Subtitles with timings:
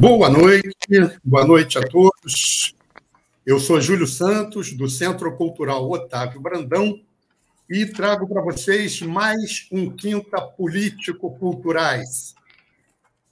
[0.00, 0.76] Boa noite,
[1.24, 2.72] boa noite a todos.
[3.44, 7.00] Eu sou Júlio Santos, do Centro Cultural Otávio Brandão,
[7.68, 12.32] e trago para vocês mais um Quinta Político-Culturais.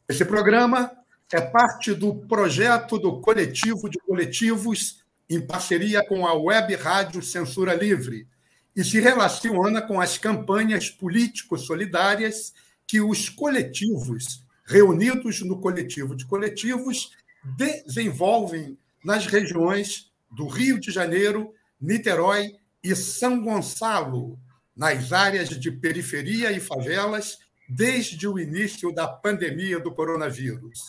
[0.08, 0.90] Esse programa
[1.32, 7.74] é parte do projeto do Coletivo de Coletivos, em parceria com a Web Rádio Censura
[7.74, 8.26] Livre,
[8.74, 12.52] e se relaciona com as campanhas político-solidárias
[12.88, 17.12] que os coletivos reunidos no coletivo de coletivos,
[17.56, 24.38] desenvolvem nas regiões do Rio de Janeiro, Niterói e São Gonçalo,
[24.76, 27.38] nas áreas de periferia e favelas,
[27.68, 30.80] desde o início da pandemia do coronavírus.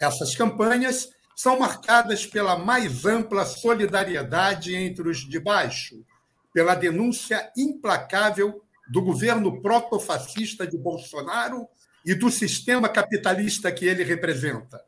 [0.00, 6.04] Essas campanhas são marcadas pela mais ampla solidariedade entre os de baixo,
[6.52, 11.68] pela denúncia implacável do governo protofascista de Bolsonaro
[12.04, 14.82] e do sistema capitalista que ele representa,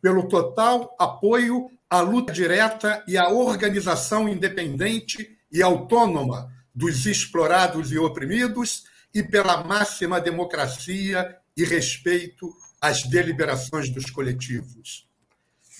[0.00, 7.98] pelo total apoio à luta direta e à organização independente e autônoma dos explorados e
[7.98, 15.08] oprimidos e pela máxima democracia e respeito às deliberações dos coletivos.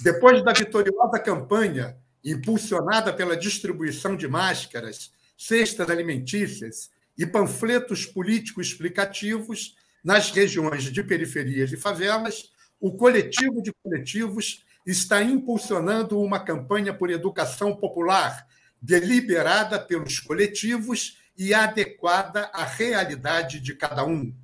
[0.00, 9.76] Depois da vitoriosa campanha impulsionada pela distribuição de máscaras, cestas alimentícias e panfletos políticos explicativos,
[10.02, 12.50] nas regiões de periferias e favelas,
[12.80, 18.46] o coletivo de coletivos está impulsionando uma campanha por educação popular,
[18.80, 24.34] deliberada pelos coletivos e adequada à realidade de cada um.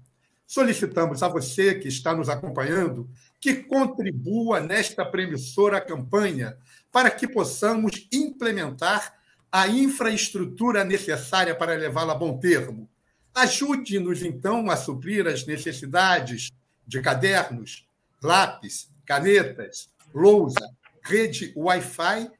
[0.47, 3.09] Solicitamos a você que está nos acompanhando
[3.41, 6.57] que contribua nesta premissora campanha
[6.93, 9.15] para que possamos implementar
[9.51, 12.89] a infraestrutura necessária para levá-la a bom termo,
[13.35, 16.53] Ajude-nos, então, a suprir as necessidades
[16.87, 17.85] de cadernos,
[18.23, 20.71] lápis, canetas, lousa,
[21.03, 22.31] rede Wi-Fi,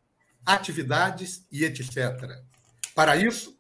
[0.47, 2.39] atividades e etc.
[2.95, 3.59] Para isso,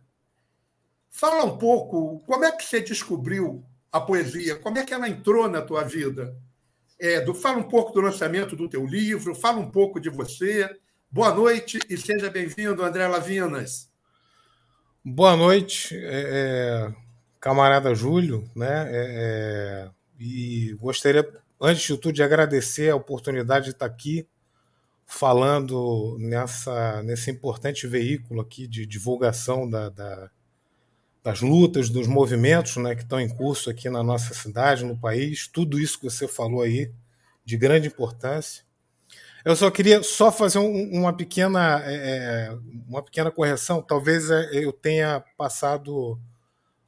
[1.10, 4.58] Fala um pouco, como é que você descobriu a poesia?
[4.58, 6.36] Como é que ela entrou na tua vida?
[7.00, 10.70] É, do, fala um pouco do lançamento do teu livro, fala um pouco de você.
[11.10, 13.90] Boa noite e seja bem-vindo, André Lavinas.
[15.04, 16.94] Boa noite, é, é,
[17.40, 18.88] camarada Júlio, né?
[18.92, 19.90] É, é,
[20.20, 21.28] e gostaria,
[21.62, 24.28] antes de tudo, de agradecer a oportunidade de estar aqui
[25.06, 30.32] falando nessa, nesse importante veículo aqui de divulgação da, da,
[31.24, 35.48] das lutas, dos movimentos né, que estão em curso aqui na nossa cidade, no país,
[35.48, 36.92] tudo isso que você falou aí,
[37.44, 38.64] de grande importância.
[39.44, 43.82] Eu só queria só fazer um, uma pequena é, é, uma pequena correção.
[43.82, 46.20] Talvez é, eu tenha passado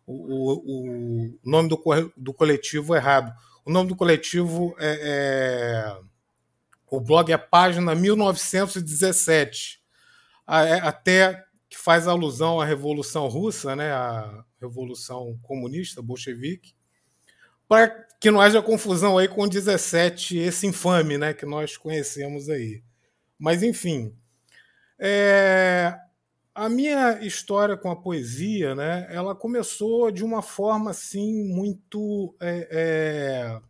[0.06, 1.82] o, o, o nome do,
[2.16, 3.34] do coletivo errado.
[3.66, 6.00] O nome do coletivo é, é
[6.90, 9.82] o blog é página 1917,
[10.48, 16.76] é, até que faz alusão à Revolução Russa, né, à Revolução Comunista bolchevique
[17.68, 17.90] para
[18.20, 22.84] que não haja confusão aí com 17, esse infame, né, que nós conhecemos aí.
[23.38, 24.16] Mas enfim,
[25.00, 25.98] é,
[26.56, 32.68] a minha história com a poesia, né, ela começou de uma forma assim muito é,
[32.72, 33.62] é,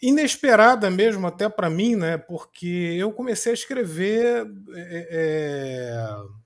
[0.00, 6.42] inesperada mesmo até para mim, né, porque eu comecei a escrever é, é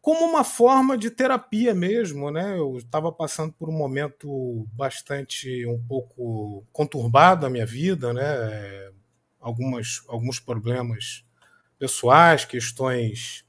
[0.00, 2.58] como uma forma de terapia mesmo, né?
[2.58, 8.22] Eu estava passando por um momento bastante um pouco conturbado na minha vida, né?
[9.38, 11.24] Algumas, alguns problemas
[11.80, 13.44] pessoais, questões,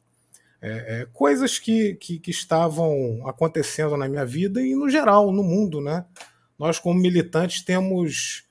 [0.60, 5.44] é, é, coisas que, que, que, estavam acontecendo na minha vida e no geral no
[5.44, 6.06] mundo, né?
[6.58, 8.46] Nós como militantes temos,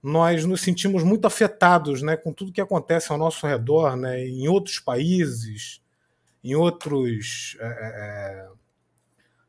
[0.00, 2.16] nós nos sentimos muito afetados, né?
[2.16, 4.24] Com tudo que acontece ao nosso redor, né?
[4.24, 5.82] Em outros países
[6.44, 7.56] em outros.
[7.58, 8.48] É, é, é,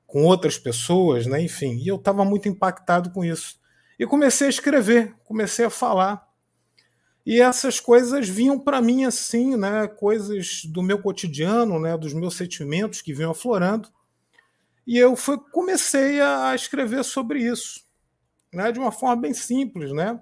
[0.07, 1.41] com outras pessoas, né?
[1.41, 1.75] enfim.
[1.75, 3.59] E eu estava muito impactado com isso.
[3.99, 6.24] E comecei a escrever, comecei a falar.
[7.25, 9.87] E essas coisas vinham para mim assim, né?
[9.87, 11.97] coisas do meu cotidiano, né?
[11.97, 13.89] dos meus sentimentos que vinham aflorando.
[14.85, 17.81] E eu fui, comecei a escrever sobre isso,
[18.53, 18.71] né?
[18.71, 19.91] de uma forma bem simples.
[19.91, 20.19] Né?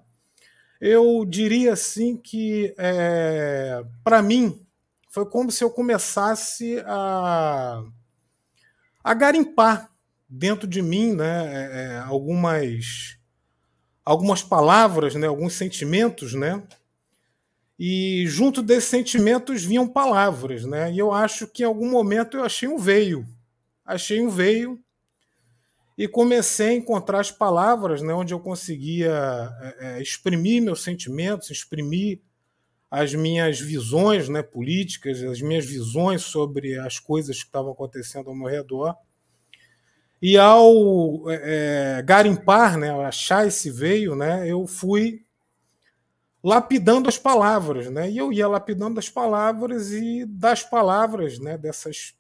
[0.80, 4.66] Eu diria assim que, é, para mim,
[5.10, 7.84] foi como se eu começasse a,
[9.04, 9.92] a garimpar
[10.28, 13.18] dentro de mim né, é, é, algumas,
[14.04, 16.64] algumas palavras, né, alguns sentimentos, né?
[17.78, 20.92] E junto desses sentimentos vinham palavras, né?
[20.92, 23.26] E eu acho que em algum momento eu achei um veio.
[23.86, 24.80] Achei um veio
[25.98, 29.12] e comecei a encontrar as palavras né, onde eu conseguia
[29.62, 32.20] é, é exprimir meus sentimentos, exprimir
[32.90, 38.36] as minhas visões né, políticas, as minhas visões sobre as coisas que estavam acontecendo ao
[38.36, 38.96] meu redor.
[40.22, 45.23] E ao é, é, garimpar, né, achar esse veio, né, eu fui
[46.44, 48.12] lapidando as palavras, né?
[48.12, 52.14] E eu ia lapidando as palavras e das palavras, né, dessas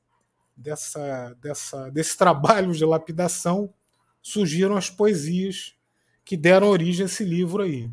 [0.56, 3.74] dessa dessa desse trabalho de lapidação
[4.22, 5.76] surgiram as poesias
[6.24, 7.92] que deram origem a esse livro aí,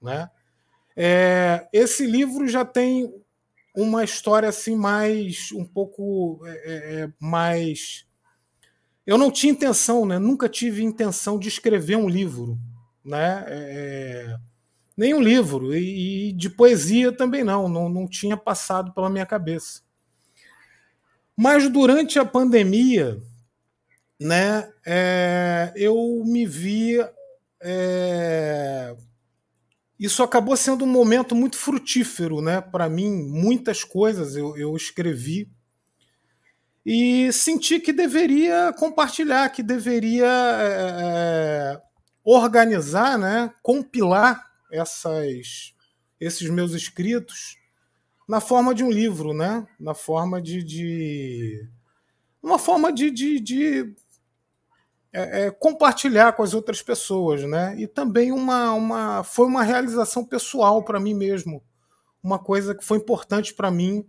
[0.00, 0.30] né?
[0.96, 3.12] É, esse livro já tem
[3.74, 8.06] uma história assim mais um pouco é, é, é, mais
[9.06, 12.58] eu não tinha intenção né nunca tive intenção de escrever um livro
[13.04, 13.44] né
[14.96, 19.10] é, nem um livro e, e, de poesia também não, não não tinha passado pela
[19.10, 19.82] minha cabeça
[21.36, 23.20] mas durante a pandemia
[24.18, 26.98] né é, eu me vi
[27.60, 28.96] é,
[29.98, 32.60] isso acabou sendo um momento muito frutífero, né?
[32.60, 35.50] Para mim, muitas coisas eu, eu escrevi
[36.84, 41.80] e senti que deveria compartilhar, que deveria é,
[42.22, 43.52] organizar, né?
[43.62, 45.74] Compilar essas,
[46.20, 47.58] esses meus escritos
[48.28, 49.66] na forma de um livro, né?
[49.78, 51.68] Na forma de, de
[52.42, 53.94] uma forma de, de, de
[55.12, 57.74] é, é, compartilhar com as outras pessoas, né?
[57.78, 61.62] E também uma, uma foi uma realização pessoal para mim mesmo,
[62.22, 64.06] uma coisa que foi importante para mim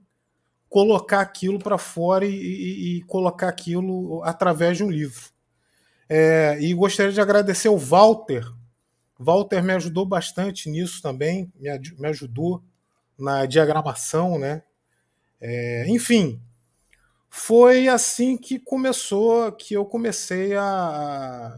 [0.70, 5.30] colocar aquilo para fora e, e, e, colocar aquilo através de um livro.
[6.10, 8.46] É, e gostaria de agradecer o Walter.
[9.20, 11.70] Walter me ajudou bastante nisso também, me,
[12.00, 12.64] me ajudou
[13.18, 14.64] na diagramação, né?
[15.42, 16.42] É, enfim,
[17.30, 21.58] foi assim que começou, que eu comecei a.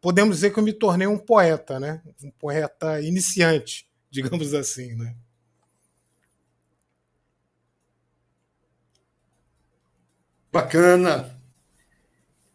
[0.00, 2.02] Podemos dizer que eu me tornei um poeta, né?
[2.22, 5.16] Um poeta iniciante, digamos assim, né?
[10.52, 11.37] Bacana.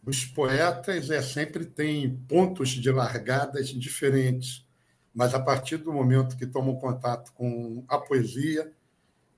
[0.05, 4.65] Os poetas é, sempre têm pontos de largadas diferentes,
[5.13, 8.71] mas a partir do momento que tomam contato com a poesia,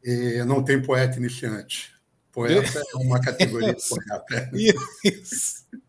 [0.03, 1.93] é, não tem poeta iniciante.
[2.31, 4.51] Poeta é uma categoria de poeta.
[5.03, 5.65] Isso.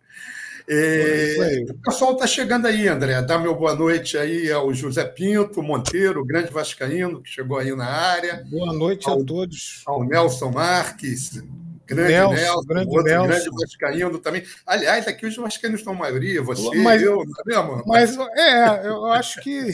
[0.69, 3.23] É, o pessoal está chegando aí, André.
[3.23, 7.87] Dá meu boa noite aí ao José Pinto Monteiro, grande vascaíno, que chegou aí na
[7.87, 8.45] área.
[8.51, 9.83] Boa noite ao, a todos.
[9.87, 11.41] Ao Nelson Marques,
[11.87, 13.27] grande Nelson, Nelson grande outro Nelson.
[13.29, 14.45] grande vascaíno também.
[14.67, 17.85] Aliás, aqui os vascaínos estão maioria, você, mas, eu, não é mesmo?
[17.87, 19.73] Mas, é, eu acho que...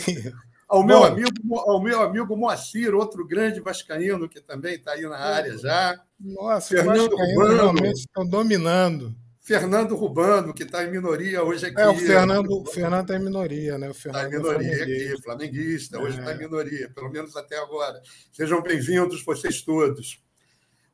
[0.69, 5.03] ao meu, Bom, amigo, ao meu amigo Moacir, outro grande vascaíno que também está aí
[5.03, 6.01] na área já.
[6.19, 9.15] Nossa, Fernando Rubano, realmente estão dominando.
[9.43, 11.81] Fernando Rubano, que está em minoria hoje aqui.
[11.81, 13.91] É, o Fernando está tá em minoria, né?
[13.91, 16.35] Está em minoria é aqui, flamenguista, hoje está é.
[16.37, 18.01] em minoria, pelo menos até agora.
[18.31, 20.23] Sejam bem-vindos vocês todos.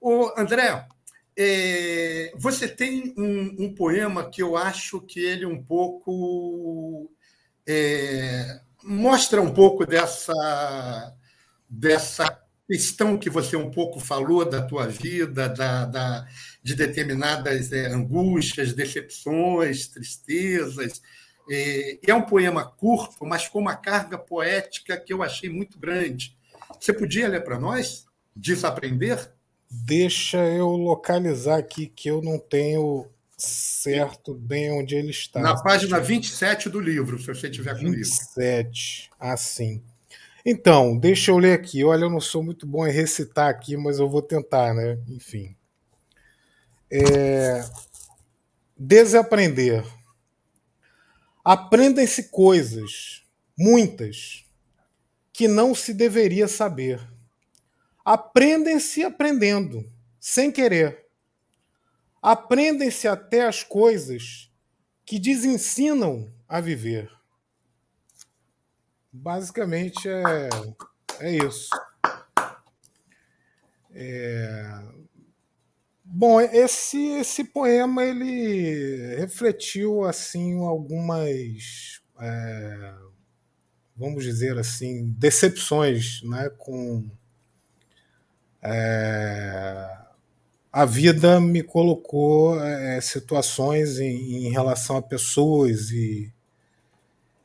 [0.00, 0.86] O André,
[1.40, 7.08] é, você tem um, um, poema que eu acho que ele um pouco
[7.64, 11.14] é, mostra um pouco dessa
[11.70, 12.26] dessa
[12.66, 16.26] questão que você um pouco falou da tua vida, da, da
[16.60, 21.00] de determinadas é, angústias, decepções, tristezas.
[21.48, 26.36] É, é um poema curto, mas com uma carga poética que eu achei muito grande.
[26.80, 28.06] Você podia ler para nós?
[28.34, 29.37] Desaprender?
[29.70, 33.06] Deixa eu localizar aqui que eu não tenho
[33.36, 35.40] certo bem onde ele está.
[35.40, 37.98] Na página 27 do livro, se você tiver com o livro.
[37.98, 39.10] 27.
[39.20, 39.82] Ah, sim.
[40.44, 41.84] Então, deixa eu ler aqui.
[41.84, 44.98] Olha, eu não sou muito bom em recitar aqui, mas eu vou tentar, né?
[45.08, 45.54] Enfim.
[46.90, 47.62] É...
[48.76, 49.84] Desaprender.
[51.44, 53.22] Aprendem-se coisas,
[53.56, 54.44] muitas,
[55.32, 57.00] que não se deveria saber
[58.10, 59.84] Aprendem-se aprendendo,
[60.18, 61.04] sem querer.
[62.22, 64.50] Aprendem-se até as coisas
[65.04, 67.12] que desensinam a viver.
[69.12, 70.48] Basicamente é,
[71.20, 71.68] é isso.
[73.92, 74.82] É...
[76.02, 82.94] Bom, esse, esse poema ele refletiu assim algumas, é,
[83.94, 87.06] vamos dizer assim, decepções, né, com
[88.62, 89.98] é,
[90.72, 96.32] a vida me colocou é, situações em, em, relação a pessoas e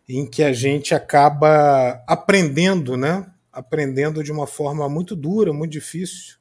[0.07, 3.25] em que a gente acaba aprendendo, né?
[3.51, 6.35] Aprendendo de uma forma muito dura, muito difícil.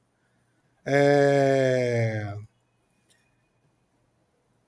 [0.85, 2.35] É...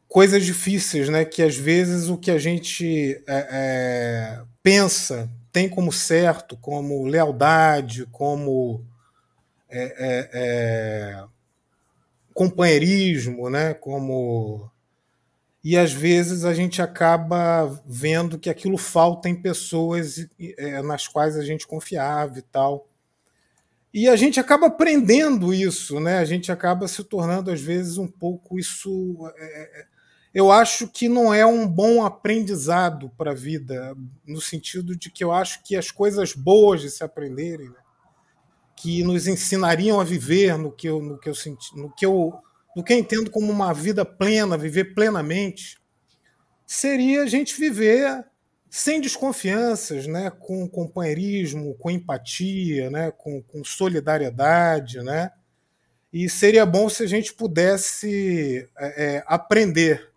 [0.07, 1.25] Coisas difíceis, né?
[1.25, 8.07] Que às vezes o que a gente é, é pensa tem como certo, como lealdade,
[8.07, 8.85] como
[9.69, 11.25] é, é, é,
[12.33, 13.75] companheirismo, né?
[13.75, 14.71] Como
[15.65, 21.39] e às vezes a gente acaba vendo que aquilo falta em pessoas é, nas quais
[21.39, 22.87] a gente confiava e tal.
[23.93, 26.19] E a gente acaba aprendendo isso, né?
[26.19, 29.17] A gente acaba se tornando às vezes um pouco isso.
[29.39, 29.87] É,
[30.35, 35.25] eu acho que não é um bom aprendizado para a vida, no sentido de que
[35.25, 37.84] eu acho que as coisas boas de se aprenderem, né?
[38.77, 42.33] Que nos ensinariam a viver no que eu, no que eu senti, no que eu,
[42.77, 45.79] no que eu entendo como uma vida plena, viver plenamente,
[46.67, 48.25] seria a gente viver
[48.69, 55.31] sem desconfianças, né, com companheirismo, com empatia, né, com, com solidariedade, né,
[56.13, 60.11] e seria bom se a gente pudesse é, é aprender.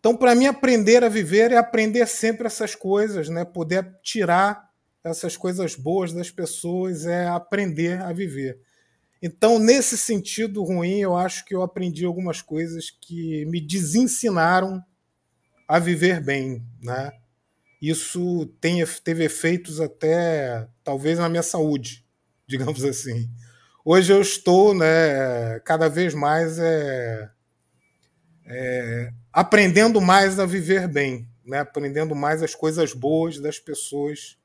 [0.00, 4.71] Então, para mim, aprender a viver é aprender sempre essas coisas, né, poder tirar
[5.04, 8.60] essas coisas boas das pessoas é aprender a viver.
[9.20, 14.82] Então, nesse sentido ruim, eu acho que eu aprendi algumas coisas que me desensinaram
[15.68, 17.12] a viver bem, né?
[17.80, 22.04] Isso tem, teve efeitos até talvez na minha saúde,
[22.46, 23.28] digamos assim.
[23.84, 27.28] Hoje eu estou, né, cada vez mais é,
[28.46, 31.58] é, aprendendo mais a viver bem, né?
[31.60, 34.36] Aprendendo mais as coisas boas das pessoas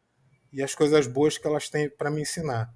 [0.51, 2.74] e as coisas boas que elas têm para me ensinar.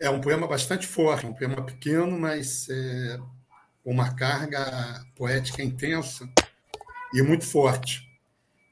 [0.00, 3.18] É um poema bastante forte, um poema pequeno, mas é,
[3.82, 6.28] com uma carga poética intensa
[7.12, 8.06] e muito forte.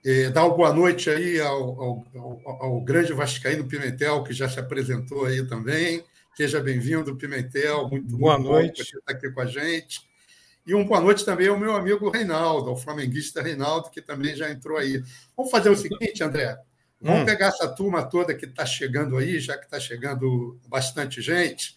[0.04, 4.48] É, dá uma boa noite aí ao, ao, ao, ao, grande Vascaíno Pimentel, que já
[4.48, 6.04] se apresentou aí também.
[6.36, 7.88] Seja bem-vindo, Pimentel.
[7.88, 8.78] Muito boa muito noite.
[8.78, 10.06] Bom você estar aqui com a gente.
[10.64, 14.50] E um boa noite também ao meu amigo Reinaldo, ao flamenguista Reinaldo, que também já
[14.50, 15.02] entrou aí.
[15.36, 16.56] Vamos fazer o seguinte, André.
[17.00, 17.24] Vamos hum.
[17.24, 21.76] pegar essa turma toda que está chegando aí, já que está chegando bastante gente,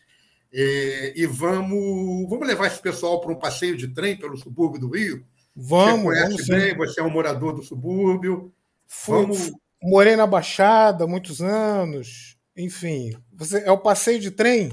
[0.52, 4.90] e, e, vamos, vamos levar esse pessoal para um passeio de trem pelo subúrbio do
[4.90, 5.24] Rio.
[5.56, 8.52] Vamos, você conhece vamos bem, você é um morador do subúrbio.
[8.88, 9.52] Fui, vamos...
[9.82, 12.36] Morei na Baixada há muitos anos.
[12.58, 14.72] Enfim, você é o passeio de trem?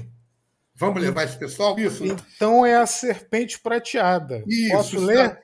[0.75, 1.77] Vamos levar esse pessoal?
[1.79, 2.03] Isso.
[2.05, 4.43] Então é a serpente prateada.
[4.47, 5.39] Isso, Posso ler?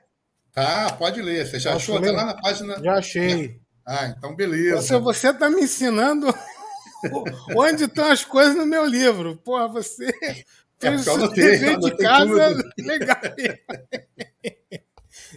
[0.52, 1.48] Tá, pode ler.
[1.48, 2.06] Você já Posso achou?
[2.06, 2.84] Está lá na página.
[2.84, 3.63] Já achei.
[3.86, 5.00] Ah, então beleza.
[5.00, 6.28] Você está me ensinando
[7.56, 9.38] onde estão as coisas no meu livro.
[9.38, 10.46] Porra, você é,
[10.80, 12.72] fez o dever de casa tudo.
[12.88, 13.18] legal.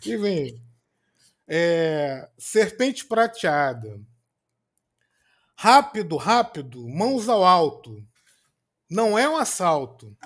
[0.04, 0.62] e vem.
[1.48, 4.00] É, serpente prateada.
[5.56, 8.04] Rápido, rápido, mãos ao alto.
[8.90, 10.16] Não é um assalto.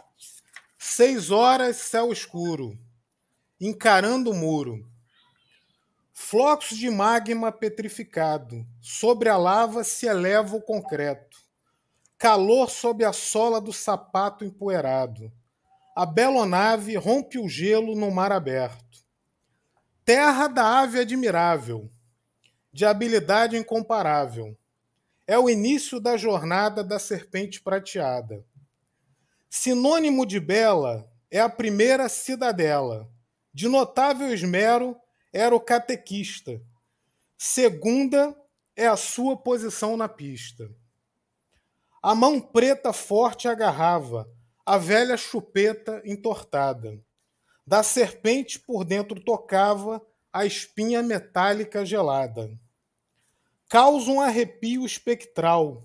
[0.79, 2.77] Seis horas, céu escuro.
[3.61, 4.90] Encarando o muro.
[6.23, 8.65] Flocos de magma petrificado.
[8.79, 11.39] Sobre a lava se eleva o concreto.
[12.19, 15.33] Calor sob a sola do sapato empoeirado.
[15.97, 18.99] A belonave rompe o gelo no mar aberto.
[20.05, 21.91] Terra da ave admirável,
[22.71, 24.57] de habilidade incomparável
[25.27, 28.45] é o início da jornada da serpente prateada.
[29.49, 33.09] Sinônimo de bela é a primeira cidadela.
[33.53, 35.01] De notável esmero
[35.33, 36.61] era o catequista.
[37.37, 38.37] Segunda
[38.77, 40.71] é a sua posição na pista.
[42.03, 44.29] A mão preta forte agarrava
[44.65, 46.99] a velha chupeta entortada.
[47.67, 52.59] Da serpente por dentro tocava a espinha metálica gelada
[53.71, 55.81] causa um arrepio espectral.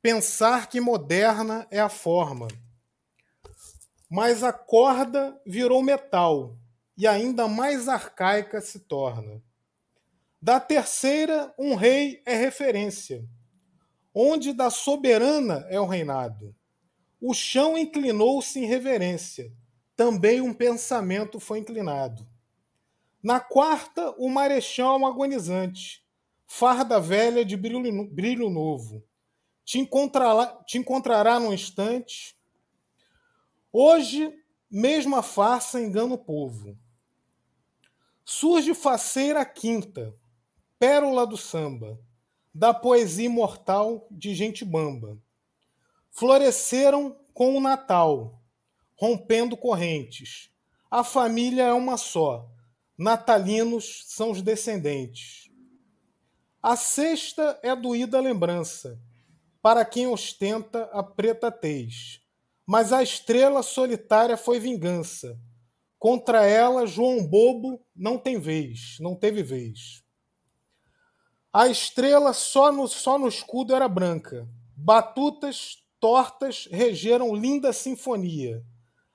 [0.00, 2.48] Pensar que moderna é a forma.
[4.10, 6.56] Mas a corda virou metal
[6.96, 9.42] e ainda mais arcaica se torna.
[10.40, 13.24] Da terceira, um rei é referência,
[14.14, 16.54] onde da soberana é o reinado.
[17.20, 19.52] O chão inclinou-se em reverência,
[19.94, 22.26] também um pensamento foi inclinado.
[23.22, 26.04] Na quarta, o marechal agonizante,
[26.44, 29.04] farda velha de brilho, brilho novo.
[29.64, 32.36] Te encontrará, te encontrará num instante.
[33.72, 34.34] Hoje,
[34.68, 36.76] mesma farsa engana o povo.
[38.34, 40.16] Surge faceira quinta,
[40.78, 42.00] pérola do samba,
[42.52, 45.18] da poesia imortal de gente bamba.
[46.10, 48.42] Floresceram com o Natal,
[48.96, 50.50] rompendo correntes.
[50.90, 52.50] A família é uma só,
[52.96, 55.50] natalinos são os descendentes.
[56.62, 58.98] A sexta é doída lembrança,
[59.60, 62.22] para quem ostenta a preta tez.
[62.66, 65.38] Mas a estrela solitária foi vingança.
[66.02, 70.02] Contra ela, João Bobo não tem vez, não teve vez.
[71.52, 74.48] A estrela só no, só no escudo era branca.
[74.76, 78.64] Batutas tortas regeram linda sinfonia.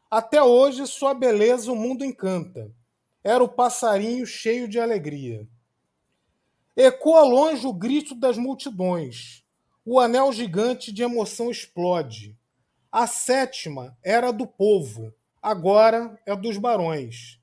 [0.09, 2.73] Até hoje, sua beleza o mundo encanta.
[3.21, 5.45] Era o passarinho cheio de alegria.
[6.73, 9.43] Ecoa longe o grito das multidões.
[9.83, 12.33] O anel gigante de emoção explode.
[12.89, 17.39] A sétima era do povo, agora é dos barões.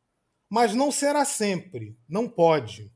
[0.49, 2.93] Mas não será sempre, não pode.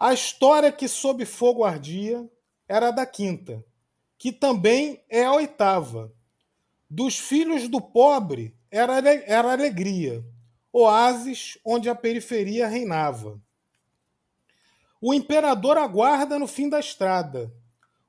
[0.00, 2.28] A história que sob fogo ardia
[2.68, 3.64] era da quinta,
[4.18, 6.12] que também é a oitava.
[6.88, 10.24] Dos filhos do pobre era, era alegria,
[10.72, 13.40] oásis onde a periferia reinava.
[15.00, 17.52] O imperador aguarda no fim da estrada.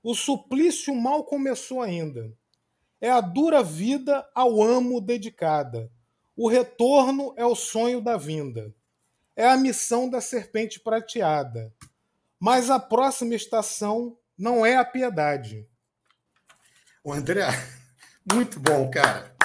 [0.04, 2.32] O suplício mal começou ainda.
[3.04, 5.92] É a dura vida ao amo dedicada.
[6.36, 8.74] O retorno é o sonho da vinda.
[9.36, 11.74] É a missão da serpente prateada.
[12.40, 15.68] Mas a próxima estação não é a piedade.
[17.04, 17.48] O André,
[18.32, 19.36] muito bom, cara.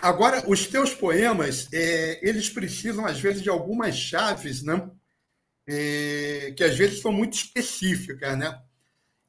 [0.00, 4.90] Agora, os teus poemas, é, eles precisam, às vezes, de algumas chaves, né?
[5.68, 8.58] é, que às vezes são muito específicas, né?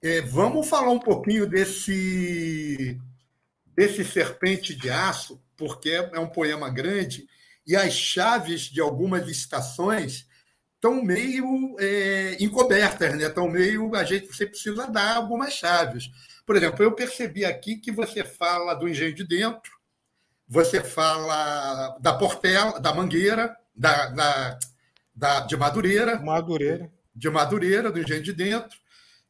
[0.01, 2.97] É, vamos falar um pouquinho desse
[3.79, 7.25] desse serpente de aço, porque é um poema grande
[7.65, 10.27] e as chaves de algumas estações
[10.75, 13.27] estão meio é, encobertas, né?
[13.27, 16.11] Estão meio a gente você precisa dar algumas chaves.
[16.45, 19.71] Por exemplo, eu percebi aqui que você fala do engenho de dentro,
[20.45, 24.59] você fala da Portela, da Mangueira, da, da,
[25.15, 28.77] da de Madureira, Madureira, de Madureira, do engenho de dentro.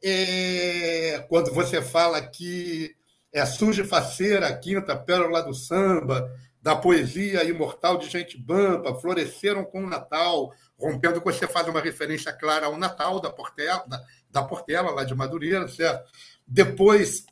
[0.03, 2.97] É, quando você fala que
[3.31, 9.83] é Surge Faceira, Quinta, Pérola do Samba, da poesia imortal de Gente Bampa, floresceram com
[9.83, 14.43] o Natal, rompendo que você faz uma referência clara ao Natal da Portela, da, da
[14.43, 16.09] Portela lá de Madureira, certo?
[16.45, 17.25] Depois,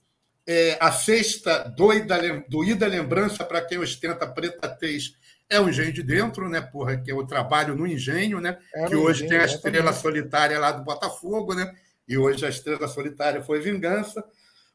[0.45, 5.13] é, a sexta doida, doída lembrança para quem ostenta preta tez
[5.49, 6.62] é o engenho de dentro, né?
[6.62, 8.57] Porra, que é o trabalho no engenho, né?
[8.88, 11.73] que hoje engenho, tem a estrela solitária lá do Botafogo, né?
[12.07, 14.23] E hoje a estrela solitária foi vingança.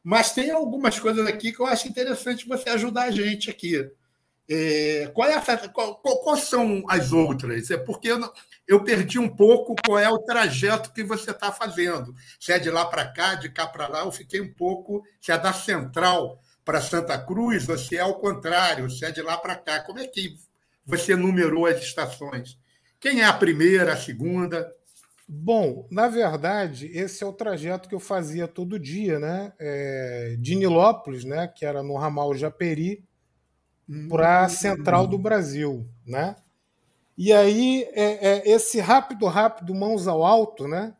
[0.03, 3.89] Mas tem algumas coisas aqui que eu acho interessante você ajudar a gente aqui.
[4.49, 7.71] É, qual é a, qual, qual, são as outras?
[7.71, 8.33] É porque eu,
[8.67, 12.13] eu perdi um pouco qual é o trajeto que você está fazendo.
[12.37, 15.01] Se é de lá para cá, de cá para lá, eu fiquei um pouco.
[15.21, 19.21] Se é da Central para Santa Cruz, ou se é ao contrário, se é de
[19.21, 19.79] lá para cá.
[19.79, 20.37] Como é que
[20.85, 22.57] você numerou as estações?
[22.99, 24.69] Quem é a primeira, a segunda?
[25.27, 29.53] Bom, na verdade, esse é o trajeto que eu fazia todo dia, né?
[29.59, 31.47] É, de Nilópolis, né?
[31.47, 33.03] Que era no ramal Japeri,
[34.09, 36.35] para a central do Brasil, né?
[37.17, 40.93] E aí, é, é, esse rápido, rápido, mãos ao alto, né?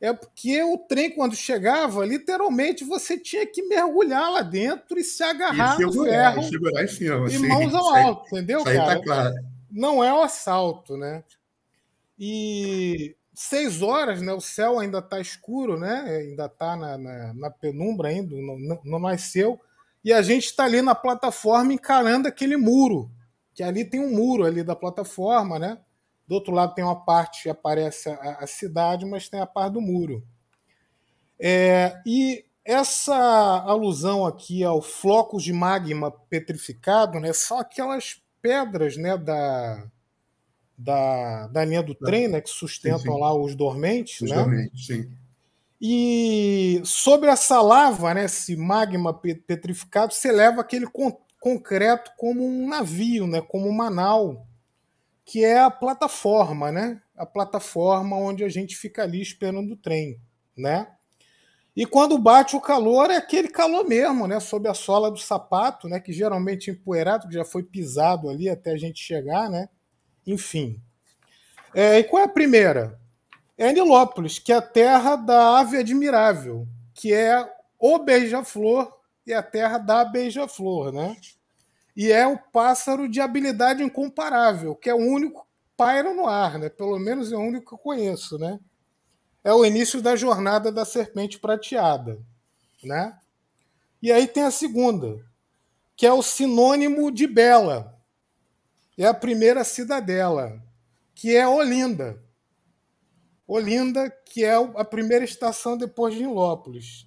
[0.00, 5.22] É porque o trem, quando chegava, literalmente você tinha que mergulhar lá dentro e se
[5.22, 6.40] agarrar e segurar, no ferro.
[6.40, 7.30] E segurar em cima.
[7.32, 8.96] E mãos ao alto, entendeu, isso cara?
[8.96, 9.34] Tá claro.
[9.70, 11.24] Não é o assalto, né?
[12.18, 14.32] E seis horas, né?
[14.32, 16.04] O céu ainda está escuro, né?
[16.20, 18.34] Ainda está na, na, na, penumbra ainda,
[18.84, 19.60] não, nasceu.
[20.04, 23.10] E a gente está ali na plataforma encarando aquele muro,
[23.52, 25.78] que ali tem um muro ali da plataforma, né?
[26.26, 29.74] Do outro lado tem uma parte que aparece a, a cidade, mas tem a parte
[29.74, 30.24] do muro.
[31.38, 33.14] É, e essa
[33.66, 37.32] alusão aqui ao flocos de magma petrificado, né?
[37.32, 39.18] São aquelas pedras, né?
[39.18, 39.86] Da,
[40.76, 43.20] da, da linha do trem, né, que sustentam sim, sim.
[43.20, 44.20] lá os dormentes.
[44.20, 44.36] Os né?
[44.36, 45.10] dormentes, sim.
[45.80, 52.66] E sobre essa lava, né, esse magma petrificado, você leva aquele con concreto como um
[52.66, 54.46] navio, né, como uma nau,
[55.26, 57.00] que é a plataforma, né?
[57.16, 60.18] A plataforma onde a gente fica ali esperando o trem,
[60.56, 60.88] né?
[61.76, 64.38] E quando bate o calor, é aquele calor mesmo, né?
[64.38, 65.98] Sob a sola do sapato, né?
[65.98, 69.68] Que geralmente é empoeirado, que já foi pisado ali até a gente chegar, né?
[70.26, 70.80] Enfim.
[71.74, 72.98] É, e qual é a primeira?
[73.56, 78.92] É Nilópolis, que é a terra da ave admirável, que é o beija-flor
[79.26, 81.16] e a terra da beija-flor, né?
[81.96, 86.68] E é o pássaro de habilidade incomparável, que é o único paira no ar, né?
[86.68, 88.58] Pelo menos é o único que eu conheço, né?
[89.42, 92.18] É o início da jornada da serpente prateada,
[92.82, 93.16] né?
[94.02, 95.24] E aí tem a segunda,
[95.96, 97.93] que é o sinônimo de bela,
[99.02, 100.62] é a primeira cidadela,
[101.14, 102.22] que é Olinda.
[103.46, 107.06] Olinda, que é a primeira estação depois de Nilópolis.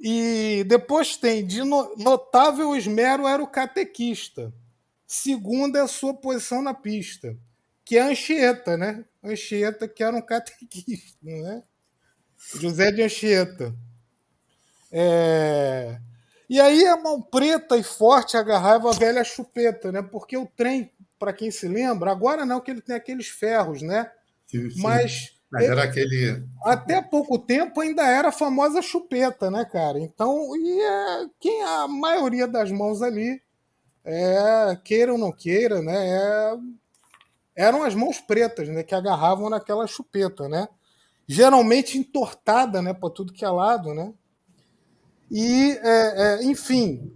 [0.00, 4.52] E depois tem, de notável esmero, era o catequista.
[5.06, 7.36] Segunda é a sua posição na pista,
[7.84, 9.04] que é Anchieta, né?
[9.22, 11.62] Anchieta, que era um catequista, né?
[12.54, 13.74] José de Anchieta.
[14.92, 15.98] É...
[16.48, 20.00] E aí a mão preta e forte agarrava a velha chupeta, né?
[20.00, 24.10] Porque o trem para quem se lembra, agora não que ele tem aqueles ferros, né?
[24.46, 24.80] Sim, sim.
[24.80, 26.42] Mas, Mas era aquele.
[26.64, 29.98] Até pouco tempo ainda era a famosa chupeta, né, cara?
[29.98, 33.42] Então, e é, quem a maioria das mãos ali,
[34.04, 36.08] é, queira ou não queira, né?
[36.08, 36.56] É,
[37.56, 38.82] eram as mãos pretas, né?
[38.82, 40.68] Que agarravam naquela chupeta, né?
[41.26, 42.94] Geralmente entortada, né?
[42.94, 44.14] Para tudo que é lado, né?
[45.30, 47.12] E, é, é, enfim,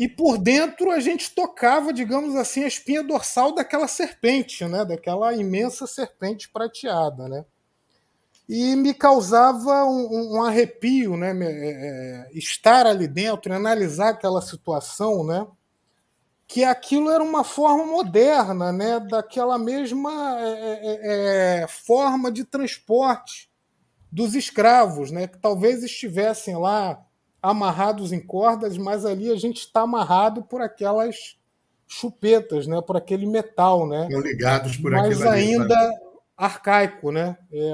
[0.00, 4.82] e por dentro a gente tocava, digamos assim, a espinha dorsal daquela serpente, né?
[4.82, 7.28] daquela imensa serpente prateada.
[7.28, 7.44] Né?
[8.48, 11.36] E me causava um, um arrepio né?
[11.42, 15.46] É, é, estar ali dentro, analisar aquela situação, né?
[16.46, 19.00] que aquilo era uma forma moderna né?
[19.00, 23.50] daquela mesma é, é, é forma de transporte
[24.10, 25.26] dos escravos, né?
[25.26, 27.04] que talvez estivessem lá
[27.42, 31.36] amarrados em cordas, mas ali a gente está amarrado por aquelas
[31.86, 32.80] chupetas, né?
[32.80, 34.04] Por aquele metal, né?
[34.04, 35.76] Estão ligados por Mas ainda
[36.36, 37.36] arcaico, né?
[37.52, 37.72] É,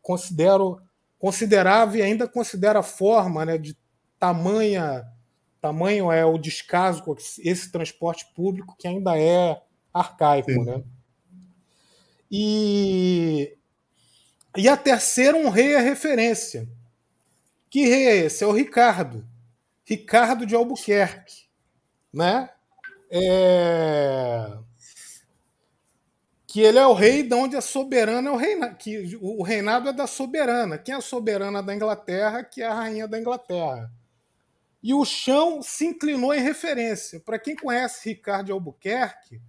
[0.00, 0.80] considero
[1.18, 3.58] considerável e ainda considera a forma, né?
[3.58, 3.76] De
[4.18, 5.06] tamanha
[5.62, 9.62] tamanho é o descaso com esse transporte público que ainda é
[9.94, 10.64] arcaico, Sim.
[10.64, 10.82] né?
[12.28, 13.56] E
[14.56, 16.68] E a terceira, um rei é referência.
[17.72, 18.44] Que rei é esse?
[18.44, 19.26] É o Ricardo.
[19.82, 21.44] Ricardo de Albuquerque.
[22.12, 22.50] Né?
[23.10, 24.58] É...
[26.46, 28.76] Que ele é o rei de onde a soberana é o reinado.
[28.76, 30.76] Que o reinado é da soberana.
[30.76, 32.44] Quem é a soberana da Inglaterra?
[32.44, 33.90] Que é a rainha da Inglaterra.
[34.82, 37.20] E o chão se inclinou em referência.
[37.20, 39.40] Para quem conhece Ricardo de Albuquerque,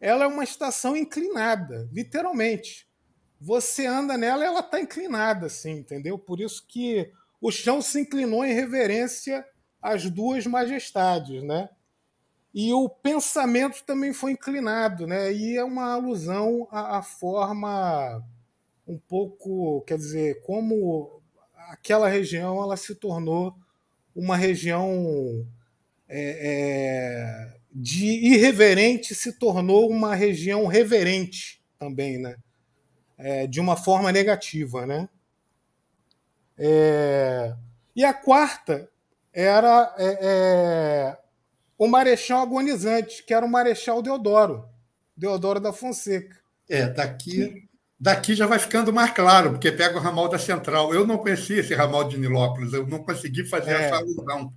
[0.00, 2.88] ela é uma estação inclinada, literalmente.
[3.40, 6.18] Você anda nela, ela está inclinada, assim, entendeu?
[6.18, 9.44] Por isso que o chão se inclinou em reverência
[9.80, 11.68] às duas majestades, né?
[12.54, 15.32] E o pensamento também foi inclinado, né?
[15.32, 18.24] E é uma alusão à, à forma
[18.86, 21.20] um pouco, quer dizer, como
[21.70, 23.54] aquela região ela se tornou
[24.16, 25.46] uma região
[26.08, 32.36] é, é, de irreverente se tornou uma região reverente também, né?
[33.16, 35.08] É, de uma forma negativa, né?
[36.58, 37.54] É,
[37.94, 38.88] e a quarta
[39.32, 41.18] era é, é,
[41.78, 44.64] o Marechal Agonizante, que era o Marechal Deodoro,
[45.16, 46.36] Deodoro da Fonseca.
[46.68, 47.68] É, daqui,
[47.98, 50.92] daqui já vai ficando mais claro, porque pega o ramal da Central.
[50.92, 53.84] Eu não conhecia esse ramal de Nilópolis, eu não consegui fazer é.
[53.84, 54.52] essa alusão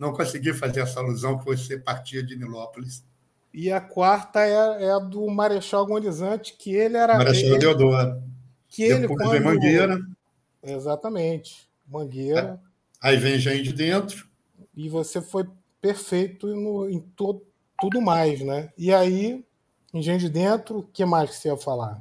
[0.00, 3.04] não consegui fazer essa alusão que você partia de Nilópolis.
[3.52, 7.18] E a quarta é, é a do Marechal Agonizante, que ele era.
[7.18, 8.22] Marechal ele, Deodoro.
[8.66, 9.44] Que ele, Depois quando...
[9.44, 10.00] Mangueira.
[10.62, 11.68] Exatamente.
[11.86, 12.60] Mangueira.
[13.00, 14.28] Aí vem gente de dentro.
[14.76, 15.48] E você foi
[15.80, 17.42] perfeito no, em to,
[17.80, 18.70] tudo mais, né?
[18.76, 19.44] E aí,
[19.92, 22.00] Engenho de Dentro, o que mais que você ia falar?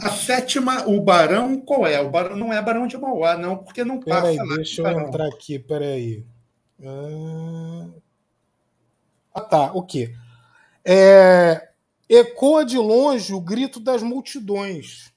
[0.00, 2.00] A sétima, o Barão, qual é?
[2.00, 4.56] O Barão não é Barão de Mauá, não, porque não passa peraí.
[4.56, 5.08] Deixa eu barão.
[5.08, 6.24] entrar aqui, peraí.
[9.34, 10.14] Ah, tá, o quê?
[10.84, 11.68] É,
[12.08, 15.09] ecoa de longe o grito das multidões.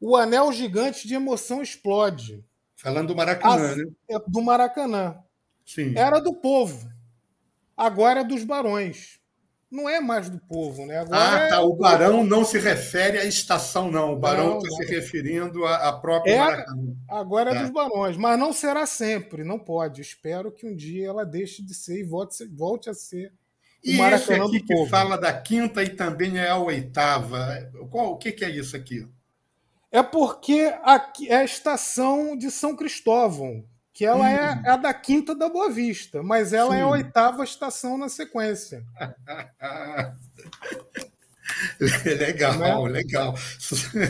[0.00, 2.44] O anel gigante de emoção explode.
[2.76, 3.84] Falando do Maracanã, né?
[4.08, 5.18] É do Maracanã.
[5.66, 5.92] Sim.
[5.96, 6.90] Era do povo.
[7.76, 9.20] Agora é dos barões
[9.70, 10.98] não é mais do povo, né?
[10.98, 11.56] Agora ah, tá.
[11.56, 11.58] É...
[11.60, 14.14] O barão não se refere à estação, não.
[14.14, 16.96] O barão está se referindo à própria é, Maracanã.
[17.08, 20.00] Agora é, é, dos barões, mas não será sempre, não pode.
[20.00, 23.32] Espero que um dia ela deixe de ser e volte, volte a ser.
[23.82, 27.70] E esse aqui que fala da quinta e também é a oitava.
[27.90, 29.08] Qual, o que, que é isso aqui?
[29.92, 34.26] É porque aqui é a estação de São Cristóvão, que ela hum.
[34.26, 36.78] é, é, a da quinta da Boa Vista, mas ela Sim.
[36.78, 38.84] é a oitava estação na sequência.
[42.18, 42.92] legal, né?
[42.92, 43.34] legal.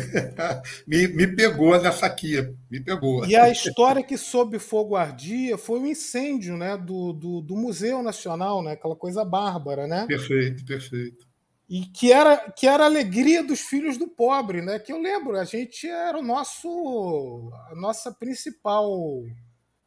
[0.86, 3.24] me, me pegou nessa aqui, me pegou.
[3.24, 7.56] E a história que sob fogo ardia foi o um incêndio né, do, do, do,
[7.56, 10.04] Museu Nacional, né, aquela coisa bárbara, né?
[10.06, 11.29] Perfeito, perfeito.
[11.70, 14.80] E que era, que era a alegria dos filhos do pobre, né?
[14.80, 19.24] Que eu lembro, a gente era o nosso a nossa principal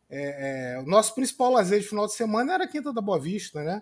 [0.09, 3.19] é, é, o nosso principal lazer de final de semana era a Quinta da Boa
[3.19, 3.81] Vista, né?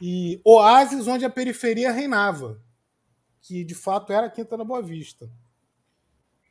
[0.00, 2.62] E oásis onde a periferia reinava,
[3.40, 5.28] que de fato era a Quinta da Boa Vista.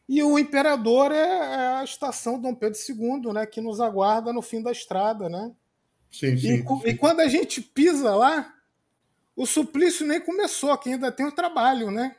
[0.10, 4.41] E o Imperador é, é a estação Dom Pedro II, né, que nos aguarda no
[4.41, 5.53] fim da estrada, né?
[6.12, 6.88] Sim, sim, e, sim.
[6.88, 8.53] e quando a gente pisa lá,
[9.38, 12.15] o suplício nem começou, que ainda tem o trabalho, né?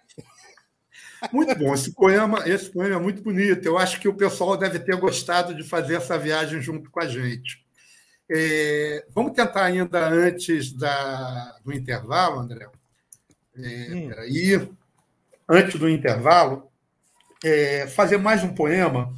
[1.33, 1.75] Muito bom.
[1.75, 3.67] Esse poema, esse poema é muito bonito.
[3.67, 7.09] Eu acho que o pessoal deve ter gostado de fazer essa viagem junto com a
[7.09, 7.67] gente.
[8.31, 12.69] É, vamos tentar ainda antes da, do intervalo, André.
[13.57, 14.09] É, hum.
[14.11, 14.69] Peraí.
[15.49, 16.71] Antes do intervalo,
[17.45, 19.13] é, fazer mais um poema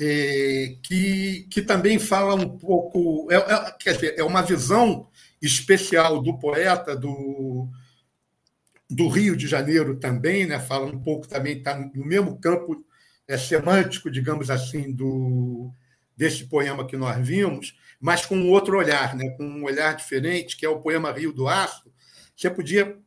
[0.00, 3.26] é, que, que também fala um pouco.
[3.28, 5.09] É, é, quer dizer, é uma visão
[5.40, 7.68] especial do poeta, do,
[8.88, 10.58] do Rio de Janeiro também, né?
[10.58, 12.84] fala um pouco também, está no mesmo campo
[13.26, 15.72] é, semântico, digamos assim, do
[16.16, 19.30] desse poema que nós vimos, mas com outro olhar, né?
[19.30, 21.90] com um olhar diferente, que é o poema Rio do Aço.
[22.36, 22.98] Você podia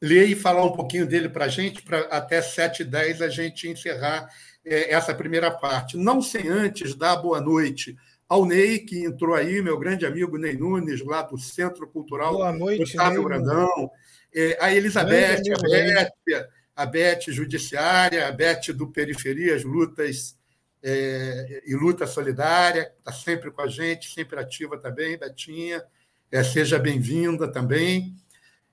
[0.00, 4.28] ler e falar um pouquinho dele para a gente, para até 7h10 a gente encerrar
[4.64, 5.98] é, essa primeira parte.
[5.98, 7.94] Não sem antes dar boa noite
[8.28, 12.52] ao Ney, que entrou aí, meu grande amigo Ney Nunes, lá do Centro Cultural Boa
[12.52, 13.90] noite, Otávio Ney, Brandão.
[14.34, 20.36] É, a Elizabeth, a Beth, a Beth Judiciária, a Beth do Periferias Lutas
[20.82, 25.82] é, e Luta Solidária, está sempre com a gente, sempre ativa também, Betinha.
[26.30, 28.14] É, seja bem-vinda também.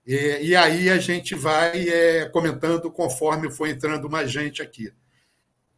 [0.08, 4.92] É, e aí a gente vai é, comentando conforme for entrando mais gente aqui.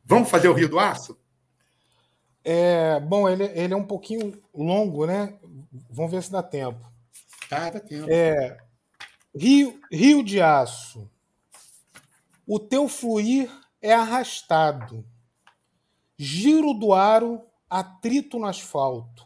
[0.05, 1.17] Vamos fazer o Rio do Aço?
[2.43, 5.38] É, bom, ele, ele é um pouquinho longo, né?
[5.89, 6.91] Vamos ver se dá tempo.
[7.49, 8.08] Tá, dá tempo.
[8.10, 8.58] É,
[9.36, 11.10] Rio, rio de aço.
[12.45, 13.49] O teu fluir
[13.82, 15.03] é arrastado,
[16.15, 19.25] Giro do aro, atrito no asfalto.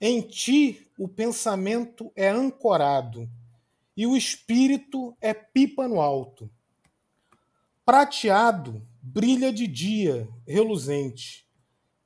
[0.00, 3.28] Em ti o pensamento é ancorado
[3.96, 6.48] e o espírito é pipa no alto.
[7.84, 11.44] Prateado, brilha de dia, reluzente.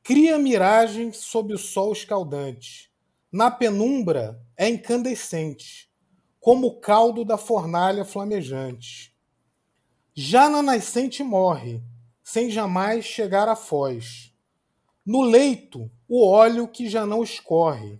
[0.06, 2.92] Cria miragem sob o sol escaldante.
[3.32, 5.90] Na penumbra é incandescente,
[6.38, 9.16] como o caldo da fornalha flamejante.
[10.12, 11.82] Já na nascente morre,
[12.22, 14.30] sem jamais chegar à foz.
[15.06, 17.98] No leito, o óleo que já não escorre.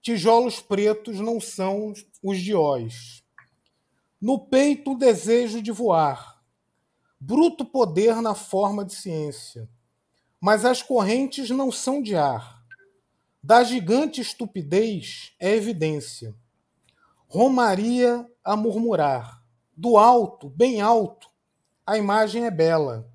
[0.00, 1.92] Tijolos pretos não são
[2.22, 3.24] os dióis.
[4.20, 6.40] No peito, o desejo de voar.
[7.18, 9.68] Bruto poder na forma de ciência.
[10.40, 12.62] Mas as correntes não são de ar.
[13.42, 16.34] Da gigante estupidez é evidência.
[17.28, 19.42] Romaria a murmurar.
[19.76, 21.28] Do alto, bem alto,
[21.86, 23.10] a imagem é bela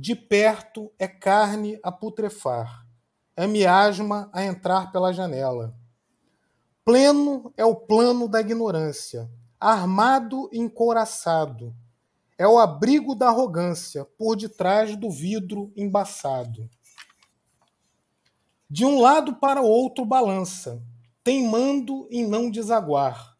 [0.00, 2.86] de perto é carne a putrefar,
[3.36, 5.74] é miasma a entrar pela janela.
[6.82, 9.30] Pleno é o plano da ignorância,
[9.60, 11.76] armado e encouraçado.
[12.40, 16.70] É o abrigo da arrogância por detrás do vidro embaçado.
[18.66, 20.82] De um lado para o outro balança,
[21.22, 23.36] teimando em não desaguar.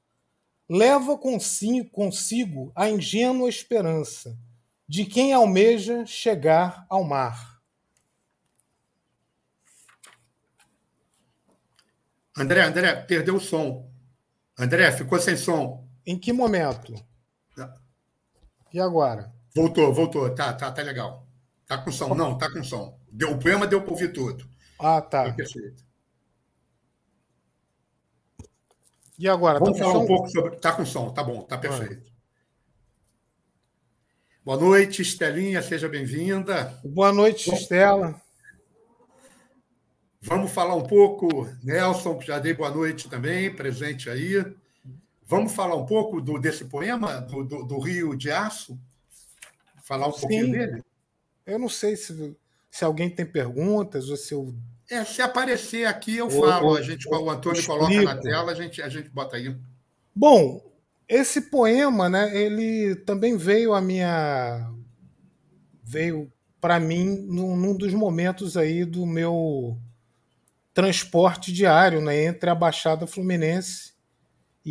[0.69, 4.39] Leva consigo a ingênua esperança
[4.87, 7.59] de quem almeja chegar ao mar.
[12.37, 13.91] André, André, perdeu o som.
[14.59, 15.89] André, ficou sem som.
[16.05, 17.09] Em que momento?
[18.71, 18.77] Tá.
[18.77, 19.33] E agora?
[19.55, 20.35] Voltou, voltou.
[20.35, 21.27] Tá, tá, tá legal.
[21.67, 22.15] Tá com som.
[22.15, 22.99] Não, tá com som.
[23.11, 24.49] Deu, o poema deu para ouvir tudo.
[24.79, 25.25] Ah, tá.
[25.25, 25.85] Foi perfeito.
[29.19, 29.59] E agora?
[29.59, 30.03] Vamos tá falar som?
[30.03, 30.57] um pouco sobre.
[30.57, 32.11] Tá com som, tá bom, tá perfeito.
[34.43, 36.81] Boa noite, Estelinha, seja bem-vinda.
[36.83, 38.21] Boa noite, Estela.
[40.23, 44.43] Vamos falar um pouco, Nelson, que já dei boa noite também, presente aí.
[45.31, 48.77] Vamos falar um pouco do, desse poema, do, do, do Rio de Aço?
[49.85, 50.21] Falar um Sim.
[50.23, 50.85] pouquinho dele?
[51.47, 52.37] Eu não sei se,
[52.69, 54.53] se alguém tem perguntas ou se eu.
[54.91, 56.75] É, se aparecer aqui, eu falo.
[56.75, 59.57] a gente, o Antônio coloca na tela, a gente, a gente bota aí.
[60.13, 60.61] Bom,
[61.09, 64.69] esse poema, né, ele também veio a minha
[65.85, 69.79] veio para mim num, num, dos momentos aí do meu
[70.75, 73.90] transporte diário, né, entre a Baixada Fluminense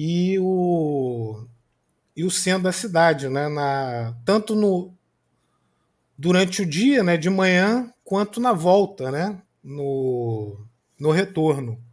[0.01, 1.45] e o
[2.15, 4.93] e o centro da cidade, né, na tanto no
[6.17, 10.65] durante o dia, né, de manhã, quanto na volta, né, no
[10.97, 11.83] no retorno.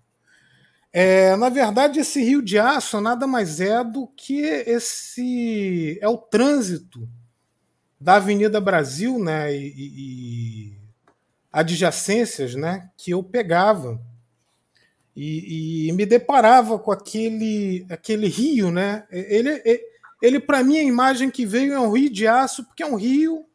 [0.93, 6.17] É, na verdade, esse rio de aço nada mais é do que esse é o
[6.17, 7.09] trânsito
[8.01, 10.79] da Avenida Brasil, né, e, e
[11.53, 14.01] adjacências, né, que eu pegava
[15.17, 19.07] e, e, me deparava com aquele aquele rio, né?
[19.11, 19.63] Ele,
[20.21, 22.97] ele para mim a imagem que veio é um rio de aço porque é um
[22.97, 23.47] rio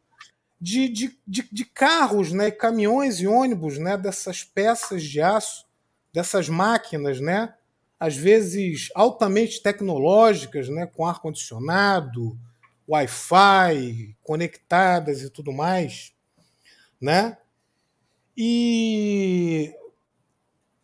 [0.60, 5.64] de, de, de, de carros, né, caminhões e ônibus, né, dessas peças de aço
[6.12, 7.54] dessas máquinas, né?
[7.98, 10.86] Às vezes altamente tecnológicas, né?
[10.86, 12.36] Com ar condicionado,
[12.88, 16.12] Wi-Fi, conectadas e tudo mais,
[17.00, 17.38] né?
[18.36, 19.72] E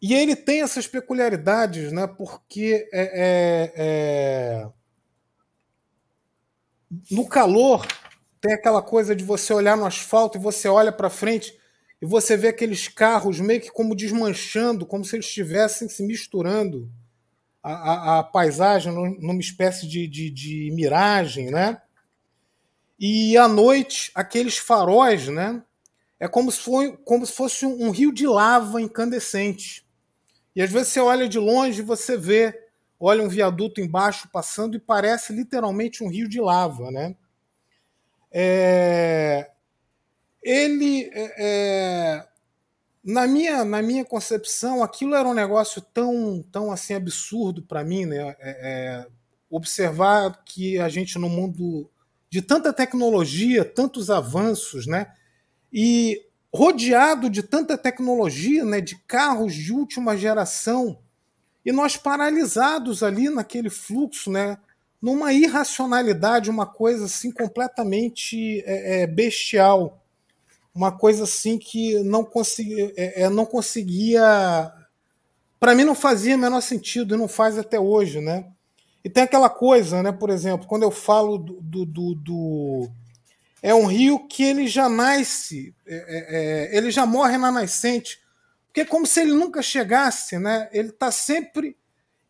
[0.00, 2.06] e ele tem essas peculiaridades, né?
[2.06, 4.68] Porque é, é, é...
[7.11, 7.87] no calor
[8.40, 11.58] tem aquela coisa de você olhar no asfalto e você olha para frente
[12.00, 16.88] e você vê aqueles carros meio que como desmanchando, como se eles estivessem se misturando
[17.60, 21.83] a, paisagem numa espécie de, de, de, miragem, né?
[22.98, 25.62] E à noite, aqueles faróis, né?
[26.20, 29.87] É como se, foi, como se fosse um rio de lava incandescente.
[30.59, 32.52] E às vezes você olha de longe e você vê,
[32.98, 37.15] olha um viaduto embaixo passando e parece literalmente um rio de lava, né?
[38.33, 39.52] É,
[40.42, 42.29] ele é, é,
[43.04, 48.04] na minha na minha concepção aquilo era um negócio tão tão assim absurdo para mim
[48.04, 49.06] né é, é,
[49.48, 51.88] observar que a gente no mundo
[52.29, 55.11] de tanta tecnologia tantos avanços né
[55.73, 60.99] e rodeado de tanta tecnologia né de carros de última geração
[61.65, 64.59] e nós paralisados ali naquele fluxo né
[65.01, 70.03] numa irracionalidade uma coisa assim completamente é, é bestial
[70.79, 74.73] uma coisa assim que não conseguia, é, é, não conseguia.
[75.59, 78.46] Para mim não fazia o menor sentido e não faz até hoje, né?
[79.05, 80.13] E tem aquela coisa, né?
[80.13, 82.88] Por exemplo, quando eu falo do, do, do
[83.63, 88.21] é um rio que ele já nasce, é, é, é ele já morre na nascente,
[88.67, 90.69] porque é como se ele nunca chegasse, né?
[90.73, 91.77] Ele está sempre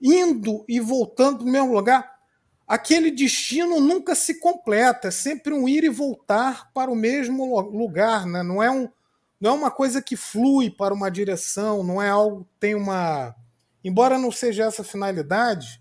[0.01, 2.19] indo e voltando para o mesmo lugar.
[2.67, 8.27] Aquele destino nunca se completa, é sempre um ir e voltar para o mesmo lugar,
[8.27, 8.43] né?
[8.43, 8.89] Não é um,
[9.41, 13.35] não é uma coisa que flui para uma direção, não é algo que tem uma.
[13.83, 15.81] Embora não seja essa a finalidade,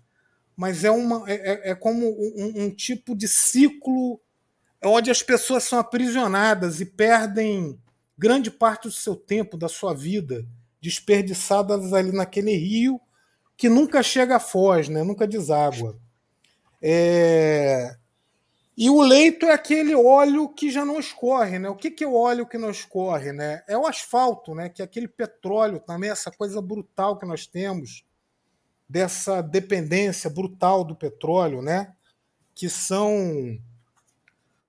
[0.56, 4.20] mas é, uma, é, é, é como um, um, tipo de ciclo
[4.84, 7.78] onde as pessoas são aprisionadas e perdem
[8.16, 10.46] grande parte do seu tempo, da sua vida,
[10.80, 13.00] desperdiçadas ali naquele rio
[13.56, 15.02] que nunca chega a foz, né?
[15.02, 15.98] nunca deságua.
[16.80, 17.96] É...
[18.76, 21.68] E o leito é aquele óleo que já não escorre, né?
[21.68, 23.64] O que, que é o óleo que não escorre, né?
[23.66, 24.68] É o asfalto, né?
[24.68, 28.04] Que é aquele petróleo também, essa coisa brutal que nós temos,
[28.88, 31.92] dessa dependência brutal do petróleo, né?
[32.54, 33.58] Que são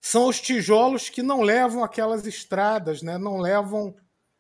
[0.02, 3.18] são os tijolos que não levam aquelas estradas, né?
[3.18, 3.96] Não levam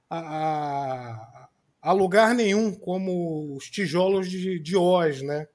[0.09, 1.49] a, a,
[1.81, 5.47] a lugar nenhum, como os tijolos de, de Oz, né?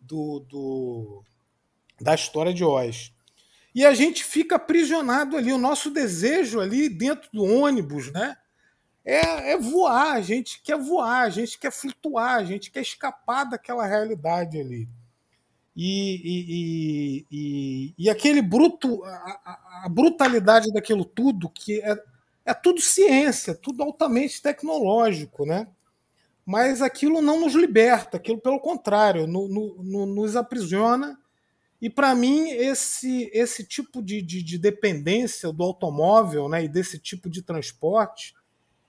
[0.00, 1.24] Do, do,
[2.00, 3.12] da história de Oz.
[3.74, 5.52] E a gente fica aprisionado ali.
[5.52, 8.36] O nosso desejo ali dentro do ônibus, né?
[9.04, 13.44] É, é, voar, a gente quer voar, a gente quer flutuar, a gente quer escapar
[13.44, 14.88] daquela realidade ali.
[15.76, 21.96] E, e, e, e, aquele bruto, a, a, brutalidade daquilo tudo, que é,
[22.44, 25.66] é tudo ciência, tudo altamente tecnológico, né?
[26.46, 31.18] Mas aquilo não nos liberta, aquilo pelo contrário, no, no, no, nos aprisiona
[31.84, 36.98] e para mim, esse, esse tipo de, de, de, dependência do automóvel né, e desse
[36.98, 38.34] tipo de transporte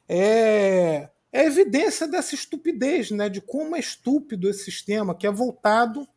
[0.07, 6.07] é, é evidência dessa estupidez, né, de como é estúpido esse sistema, que é voltado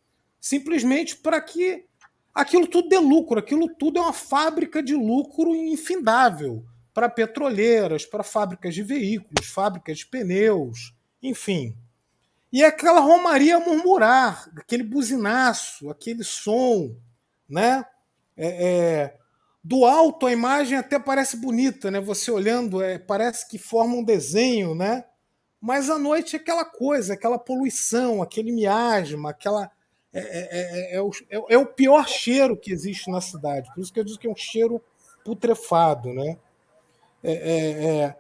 [0.41, 1.84] simplesmente para que
[2.34, 6.64] aquilo tudo dê lucro, aquilo tudo é uma fábrica de lucro infindável
[6.95, 11.76] para petroleiras, para fábricas de veículos, fábricas de pneus, enfim.
[12.53, 16.97] E aquela romaria murmurar, aquele buzinaço, aquele som,
[17.49, 17.84] né?
[18.36, 19.18] É, é,
[19.62, 22.01] do alto a imagem até parece bonita, né?
[22.01, 25.05] Você olhando, é, parece que forma um desenho, né?
[25.61, 29.70] Mas à noite é aquela coisa, aquela poluição, aquele miasma, aquela.
[30.13, 31.11] É, é, é, é o,
[31.51, 33.71] é, o, pior cheiro que existe na cidade.
[33.75, 34.83] Por isso que eu digo que é um cheiro
[35.25, 36.39] putrefado, né?
[37.23, 38.15] é,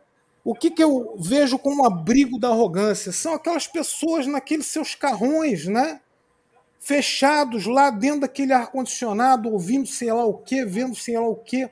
[0.44, 3.12] o que, que eu vejo como abrigo da arrogância?
[3.12, 6.00] São aquelas pessoas naqueles seus carrões, né?
[6.80, 11.68] Fechados lá dentro daquele ar-condicionado, ouvindo sei lá o quê, vendo sei lá o quê,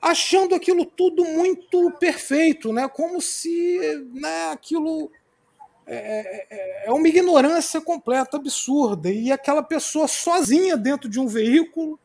[0.00, 2.88] achando aquilo tudo muito perfeito, né?
[2.88, 3.80] Como se
[4.12, 5.10] né, aquilo
[5.86, 9.10] é, é, é, é uma ignorância completa, absurda.
[9.10, 11.98] E aquela pessoa sozinha dentro de um veículo,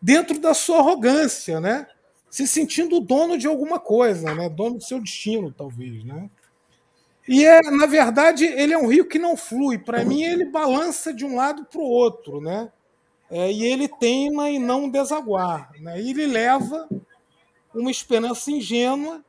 [0.00, 1.86] dentro da sua arrogância, né?
[2.30, 4.48] se sentindo dono de alguma coisa, né?
[4.48, 6.04] dono do seu destino, talvez.
[6.04, 6.30] Né?
[7.28, 9.78] E, é, na verdade, ele é um rio que não flui.
[9.78, 12.40] Para mim, ele balança de um lado para o outro.
[12.40, 12.70] Né?
[13.28, 15.72] É, e ele teima em não desaguar.
[15.80, 16.00] Né?
[16.00, 16.88] E ele leva
[17.74, 19.24] uma esperança ingênua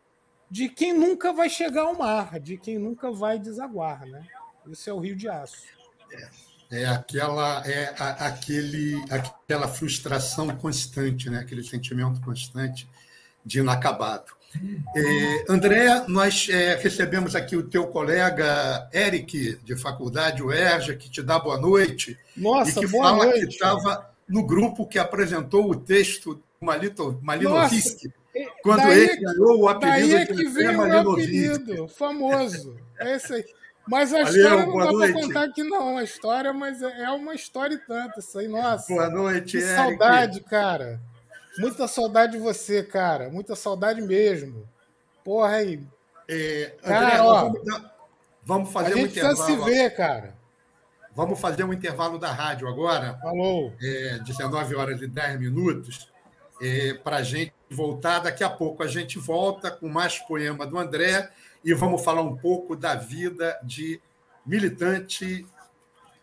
[0.52, 4.06] de quem nunca vai chegar ao mar, de quem nunca vai desaguar.
[4.06, 4.28] Né?
[4.70, 5.64] Esse é o rio de aço.
[6.12, 11.39] É é aquela é a, aquele aquela frustração constante, né?
[11.39, 12.88] Aquele sentimento constante
[13.45, 14.32] de inacabado.
[14.95, 21.10] É, André, nós é, recebemos aqui o teu colega Eric, de faculdade, o Erja, que
[21.10, 22.18] te dá boa noite.
[22.36, 23.39] Nossa, e que boa fala noite.
[23.39, 28.14] que estava no grupo que apresentou o texto do Malito, Malinovski,
[28.64, 32.78] quando daí, ele ganhou o apelido daí é que veio o apelido famoso.
[33.00, 33.46] É esse aí.
[33.88, 35.98] Mas a Valeu, história não dá para contar aqui, não.
[35.98, 38.20] A história, mas é, é uma história e tanto.
[38.20, 38.94] Isso aí, nossa.
[38.94, 39.76] Boa noite, Que Eric.
[39.76, 41.02] saudade, cara.
[41.58, 43.30] Muita saudade de você, cara.
[43.30, 44.68] Muita saudade mesmo.
[45.24, 45.84] Porra aí.
[46.30, 47.54] É, André, cara, ó,
[48.44, 49.66] vamos, fazer a gente um intervalo.
[49.66, 50.36] se ver, cara.
[51.14, 53.18] Vamos fazer um intervalo da rádio agora.
[53.22, 53.74] Falou.
[53.82, 56.10] É, 19 horas e 10 minutos.
[56.62, 58.19] É, para a gente voltar.
[58.19, 61.32] Daqui a pouco a gente volta com mais poema do André
[61.63, 64.01] e vamos falar um pouco da vida de
[64.45, 65.45] militante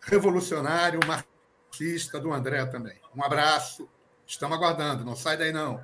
[0.01, 2.99] revolucionário marxista do André também.
[3.15, 3.89] Um abraço,
[4.25, 5.83] estamos aguardando, não sai daí não.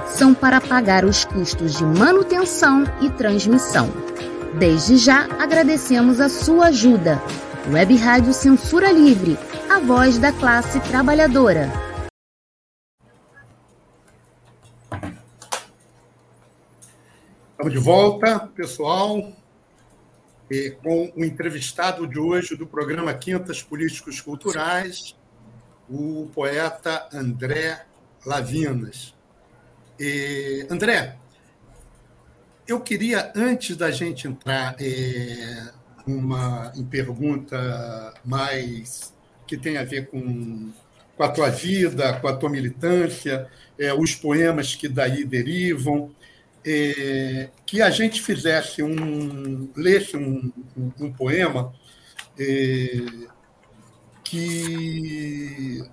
[0.11, 3.89] são para pagar os custos de manutenção e transmissão.
[4.59, 7.21] Desde já agradecemos a sua ajuda.
[7.71, 9.37] Web Rádio Censura Livre,
[9.69, 11.69] a voz da classe trabalhadora.
[17.51, 19.31] Estamos de volta, pessoal
[20.83, 25.15] com o entrevistado de hoje do programa Quintas Políticos Culturais,
[25.89, 27.85] o poeta André
[28.25, 29.15] Lavinas.
[30.03, 31.15] E, André,
[32.67, 35.69] eu queria, antes da gente entrar é,
[36.07, 39.13] uma, em pergunta mais
[39.45, 40.71] que tem a ver com,
[41.15, 43.47] com a tua vida, com a tua militância,
[43.77, 46.09] é, os poemas que daí derivam,
[46.65, 51.71] é, que a gente fizesse um, lesse um, um, um poema
[52.39, 53.05] é,
[54.23, 55.83] que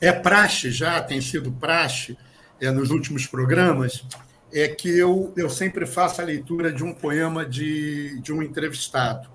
[0.00, 2.16] é praxe já, tem sido praxe
[2.60, 4.04] é, nos últimos programas,
[4.52, 9.28] é que eu, eu sempre faço a leitura de um poema de, de um entrevistado.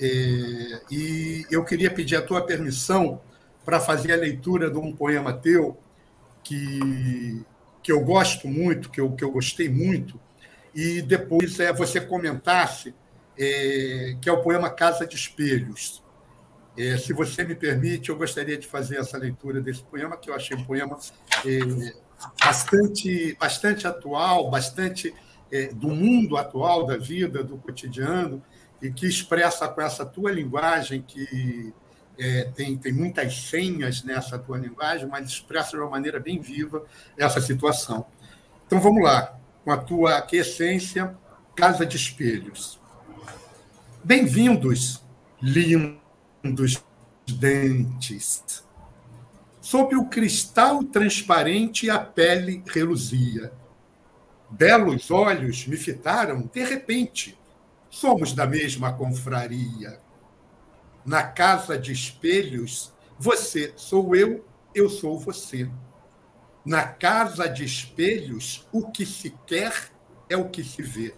[0.00, 3.20] É, e eu queria pedir a tua permissão
[3.64, 5.78] para fazer a leitura de um poema teu
[6.42, 7.44] que
[7.82, 10.18] que eu gosto muito, que eu, que eu gostei muito,
[10.74, 12.94] e depois é, você comentasse,
[13.36, 16.02] é, que é o poema Casa de Espelhos.
[16.78, 20.34] É, se você me permite, eu gostaria de fazer essa leitura desse poema, que eu
[20.34, 20.98] achei um poema
[21.44, 21.94] é,
[22.42, 25.14] bastante, bastante atual, bastante
[25.50, 28.42] é, do mundo atual, da vida, do cotidiano,
[28.80, 31.72] e que expressa com essa tua linguagem que
[32.18, 36.84] é, tem, tem muitas senhas nessa tua linguagem, mas expressa de uma maneira bem viva
[37.16, 38.06] essa situação.
[38.66, 41.16] Então vamos lá, com a tua essência,
[41.54, 42.80] Casa de Espelhos.
[44.02, 45.02] Bem-vindos,
[45.40, 46.82] lindos
[47.26, 48.64] dentes.
[49.62, 53.50] Sob o cristal transparente a pele reluzia.
[54.50, 57.38] Belos olhos me fitaram de repente.
[57.88, 59.98] Somos da mesma confraria
[61.04, 64.44] na casa de espelhos, você sou eu,
[64.74, 65.68] eu sou você.
[66.64, 69.90] Na casa de espelhos, o que se quer
[70.28, 71.14] é o que se vê.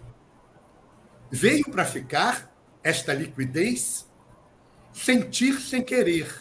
[1.29, 2.51] Veio para ficar
[2.83, 4.07] esta liquidez?
[4.91, 6.33] Sentir sem querer,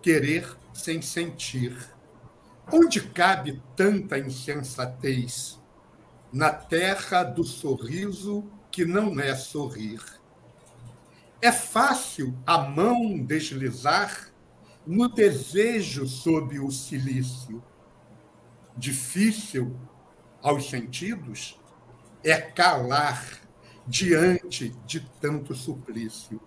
[0.00, 1.76] querer sem sentir.
[2.72, 5.60] Onde cabe tanta insensatez?
[6.32, 10.00] Na terra do sorriso que não é sorrir
[11.42, 14.28] é fácil a mão deslizar
[14.86, 17.60] no desejo sob o silício.
[18.76, 19.76] Difícil
[20.40, 21.60] aos sentidos
[22.22, 23.40] é calar
[23.88, 26.40] diante de tanto suplício.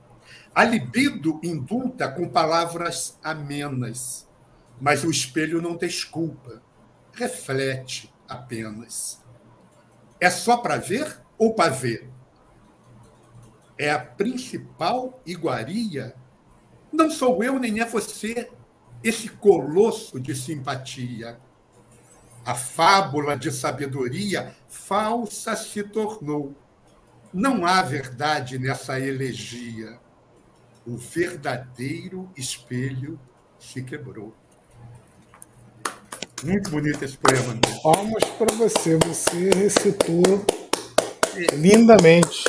[0.53, 4.27] A libido indulta com palavras amenas,
[4.79, 6.61] mas o espelho não desculpa,
[7.13, 9.23] reflete apenas.
[10.19, 12.15] É só para ver ou para ver?
[13.77, 16.15] é a principal iguaria,
[16.91, 18.49] não sou eu nem é você,
[19.03, 21.37] esse colosso de simpatia.
[22.45, 26.55] A fábula de sabedoria falsa se tornou.
[27.33, 29.99] Não há verdade nessa elegia.
[30.85, 33.19] O verdadeiro espelho
[33.57, 34.35] se quebrou.
[36.43, 37.53] Muito bonito esse poema.
[37.53, 37.79] André.
[37.81, 38.97] Palmas para você.
[38.97, 40.45] Você recitou
[41.35, 41.55] é.
[41.55, 42.43] lindamente.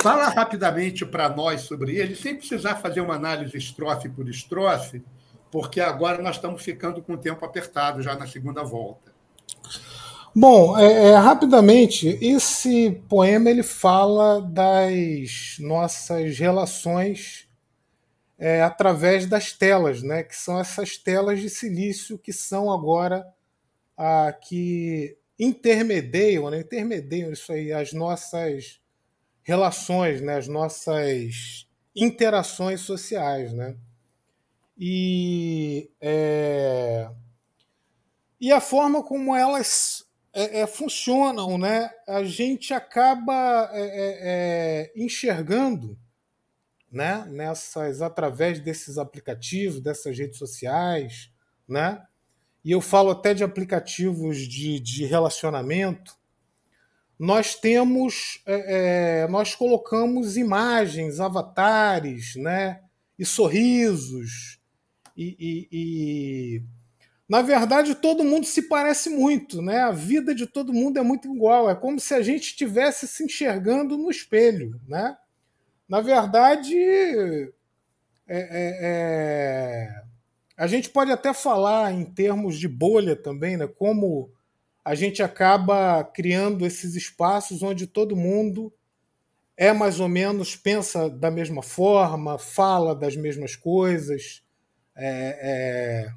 [0.00, 5.02] Fala rapidamente para nós sobre ele, sem precisar fazer uma análise estrofe por estrofe,
[5.50, 9.12] porque agora nós estamos ficando com o tempo apertado já na segunda volta.
[10.34, 17.46] Bom, é, é, rapidamente, esse poema ele fala das nossas relações
[18.42, 20.24] é, através das telas, né?
[20.24, 23.24] que são essas telas de silício que são agora
[23.96, 26.58] a que intermediam, né?
[26.58, 28.80] intermediam isso aí, as nossas
[29.44, 30.38] relações, né?
[30.38, 33.52] as nossas interações sociais.
[33.52, 33.76] Né?
[34.76, 37.08] E, é...
[38.40, 41.90] e a forma como elas é, é, funcionam, né?
[42.08, 45.96] A gente acaba é, é, é, enxergando,
[46.92, 47.24] né?
[47.30, 51.30] Nessas através desses aplicativos, dessas redes sociais,
[51.66, 52.02] né?
[52.64, 56.14] E eu falo até de aplicativos de, de relacionamento.
[57.18, 62.80] Nós temos, é, nós colocamos imagens, avatares, né?
[63.18, 64.60] E sorrisos
[65.16, 66.62] e, e, e
[67.28, 69.80] na verdade, todo mundo se parece muito, né?
[69.80, 71.70] A vida de todo mundo é muito igual.
[71.70, 75.16] É como se a gente estivesse se enxergando no espelho, né?
[75.92, 76.74] Na verdade,
[78.26, 80.02] é, é, é...
[80.56, 83.66] a gente pode até falar em termos de bolha também, né?
[83.66, 84.32] Como
[84.82, 88.72] a gente acaba criando esses espaços onde todo mundo
[89.54, 94.42] é mais ou menos pensa da mesma forma, fala das mesmas coisas.
[94.96, 96.12] É, é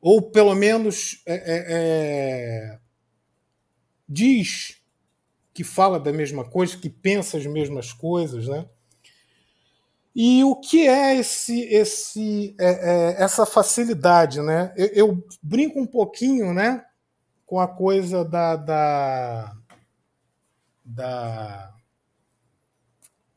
[0.00, 2.78] ou pelo menos é, é, é,
[4.08, 4.77] diz
[5.58, 8.64] que fala da mesma coisa, que pensa as mesmas coisas, né?
[10.14, 14.72] E o que é esse, esse, é, é, essa facilidade, né?
[14.76, 16.84] Eu, eu, brinco um pouquinho, né,
[17.44, 19.56] com a coisa da, da,
[20.84, 21.74] da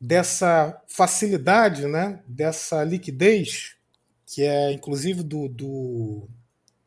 [0.00, 3.76] dessa facilidade, né, dessa liquidez
[4.24, 6.28] que é inclusive do, do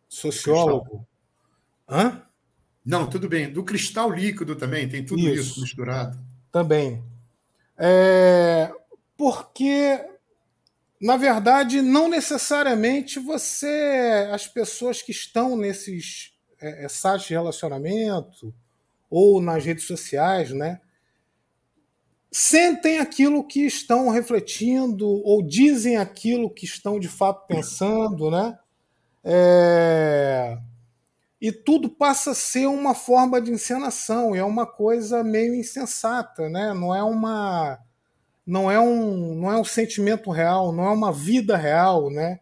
[0.08, 1.06] sociólogo.
[1.90, 2.26] Hã?
[2.86, 3.52] Não, tudo bem.
[3.52, 6.20] Do cristal líquido também, tem tudo isso, isso misturado.
[6.52, 7.04] Também.
[7.78, 8.72] É,
[9.18, 10.00] porque,
[11.02, 14.30] na verdade, não necessariamente você.
[14.32, 18.54] As pessoas que estão nesses é, é sites de relacionamento
[19.10, 20.80] ou nas redes sociais, né?
[22.32, 28.60] Sentem aquilo que estão refletindo ou dizem aquilo que estão de fato pensando, né?
[29.24, 30.58] É...
[31.42, 36.74] E tudo passa a ser uma forma de encenação, é uma coisa meio insensata, né?
[36.74, 37.80] não é uma
[38.46, 42.40] não é um não é um sentimento real, não é uma vida real, né?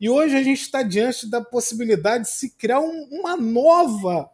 [0.00, 4.28] E hoje a gente está diante da possibilidade de se criar um, uma nova,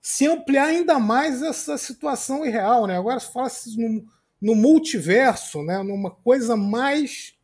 [0.00, 2.96] se ampliar ainda mais essa situação irreal, né?
[2.96, 4.04] Agora fala-se no,
[4.40, 5.82] no multiverso, né?
[5.82, 7.34] Numa coisa mais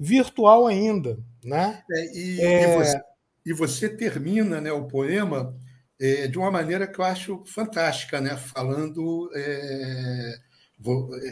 [0.00, 1.82] virtual ainda, né?
[1.90, 2.62] É, e, é...
[2.62, 3.13] e você
[3.44, 5.54] e você termina né, o poema
[6.00, 10.38] é, de uma maneira que eu acho fantástica, né, falando é,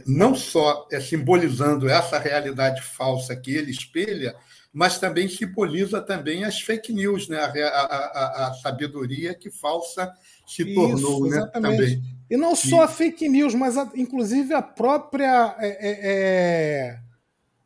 [0.06, 4.34] não só é, simbolizando essa realidade falsa que ele espelha,
[4.72, 10.10] mas também simboliza também as fake news, né, a, a, a, a sabedoria que falsa
[10.46, 12.02] se Isso, tornou, né, também.
[12.30, 12.84] E não só e...
[12.84, 16.98] a fake news, mas inclusive a própria é, é,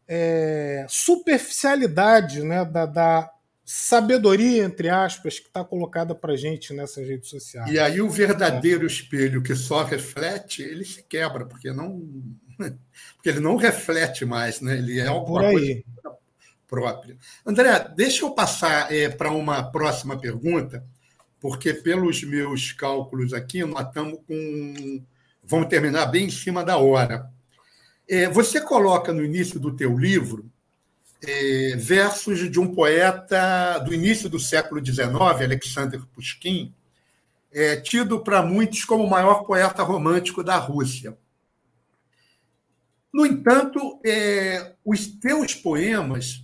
[0.08, 3.30] é, é superficialidade né, da, da
[3.68, 7.68] sabedoria, entre aspas, que está colocada para gente nessas redes sociais.
[7.68, 8.86] E aí o verdadeiro é.
[8.86, 12.00] espelho que só reflete, ele se quebra, porque não
[13.16, 14.78] porque ele não reflete mais, né?
[14.78, 15.82] ele é, é alguma coisa
[16.68, 17.16] própria.
[17.44, 20.84] André, deixa eu passar é, para uma próxima pergunta,
[21.40, 25.04] porque pelos meus cálculos aqui, nós estamos com...
[25.42, 27.30] Vamos terminar bem em cima da hora.
[28.08, 30.50] É, você coloca no início do teu livro
[31.22, 36.74] é, versos de um poeta do início do século XIX, Alexander Pushkin,
[37.52, 41.16] é, tido para muitos como o maior poeta romântico da Rússia.
[43.12, 46.42] No entanto, é, os teus poemas,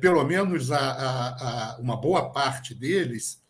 [0.00, 3.40] pelo menos a, a, a uma boa parte deles,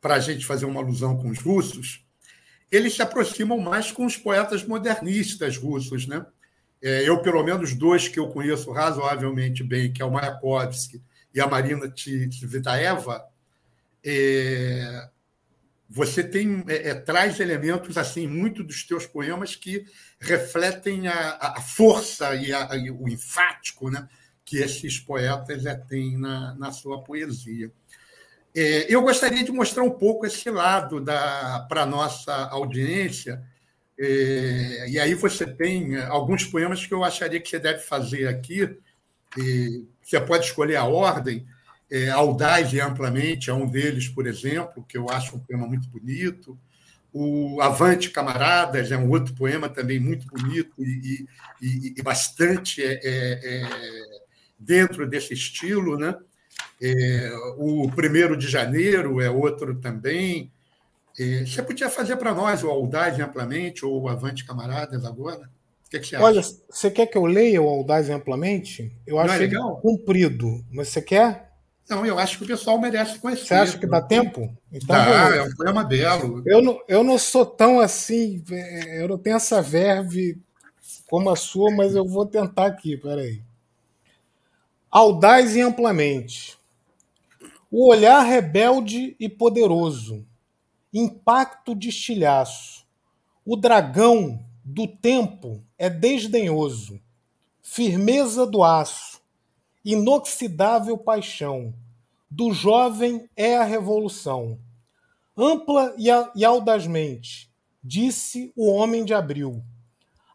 [0.00, 2.04] para a gente fazer uma alusão com os russos,
[2.70, 6.24] eles se aproximam mais com os poetas modernistas russos, né?
[6.82, 11.02] É, eu, pelo menos, dois que eu conheço razoavelmente bem, que é o Mayakovsky
[11.34, 13.24] e a Marina Tsvetaeva,
[14.04, 15.08] é,
[15.88, 19.86] você tem é, é, traz elementos assim muito dos teus poemas que
[20.20, 24.06] refletem a, a força e, a, e, o enfático né,
[24.44, 27.72] que esses poetas é, têm na, na sua poesia.
[28.54, 31.02] É, eu gostaria de mostrar um pouco esse lado
[31.68, 33.42] para a nossa audiência,
[33.98, 38.78] é, e aí você tem alguns poemas que eu acharia que você deve fazer aqui.
[40.02, 41.44] você pode escolher a ordem.
[41.90, 45.88] É, Audaz e Amplamente é um deles, por exemplo, que eu acho um poema muito
[45.88, 46.58] bonito.
[47.12, 51.26] O Avante Camaradas é um outro poema também muito bonito e,
[51.60, 53.68] e, e bastante é, é,
[54.58, 56.14] dentro desse estilo, né?
[56.80, 60.52] É, o primeiro de janeiro é outro também.
[61.18, 65.50] É, você podia fazer para nós o Audaz amplamente ou o Avante Camaradas agora?
[65.86, 66.24] O que, que você acha?
[66.24, 68.92] Olha, você quer que eu leia o Audaz amplamente?
[69.06, 69.76] Eu acho é ele legal?
[69.80, 71.48] comprido, mas você quer?
[71.88, 73.46] Não, eu acho que o pessoal merece conhecer.
[73.46, 74.54] Você acha que dá tempo?
[74.70, 76.42] Então, dá, é um poema belo.
[76.46, 80.38] Eu não, eu não sou tão assim, é, eu não tenho essa verve
[81.08, 83.42] como a sua, mas eu vou tentar aqui, peraí.
[84.90, 86.58] Audaz e amplamente.
[87.70, 90.26] O olhar rebelde e poderoso,
[90.92, 92.86] impacto de estilhaço.
[93.44, 97.00] O dragão do tempo é desdenhoso,
[97.62, 99.20] firmeza do aço,
[99.84, 101.74] inoxidável paixão.
[102.30, 104.58] Do jovem é a revolução.
[105.36, 105.94] Ampla
[106.34, 107.50] e audazmente,
[107.82, 109.62] disse o homem de abril.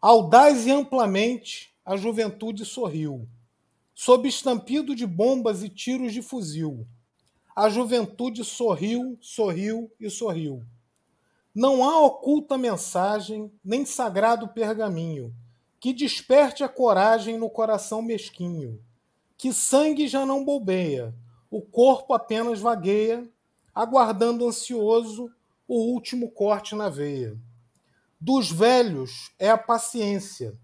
[0.00, 3.28] Audaz e amplamente, a juventude sorriu.
[3.94, 6.86] Sob estampido de bombas e tiros de fuzil,
[7.54, 10.62] a juventude sorriu, sorriu e sorriu.
[11.54, 15.32] Não há oculta mensagem, nem sagrado pergaminho,
[15.78, 18.82] que desperte a coragem no coração mesquinho,
[19.36, 21.14] que sangue já não bobeia,
[21.50, 23.28] o corpo apenas vagueia,
[23.72, 25.30] aguardando ansioso
[25.68, 27.38] o último corte na veia.
[28.20, 30.58] Dos velhos é a paciência,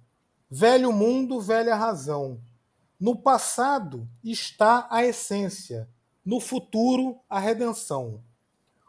[0.50, 2.40] velho mundo, velha razão.
[2.98, 5.88] No passado está a essência,
[6.24, 8.22] no futuro, a redenção.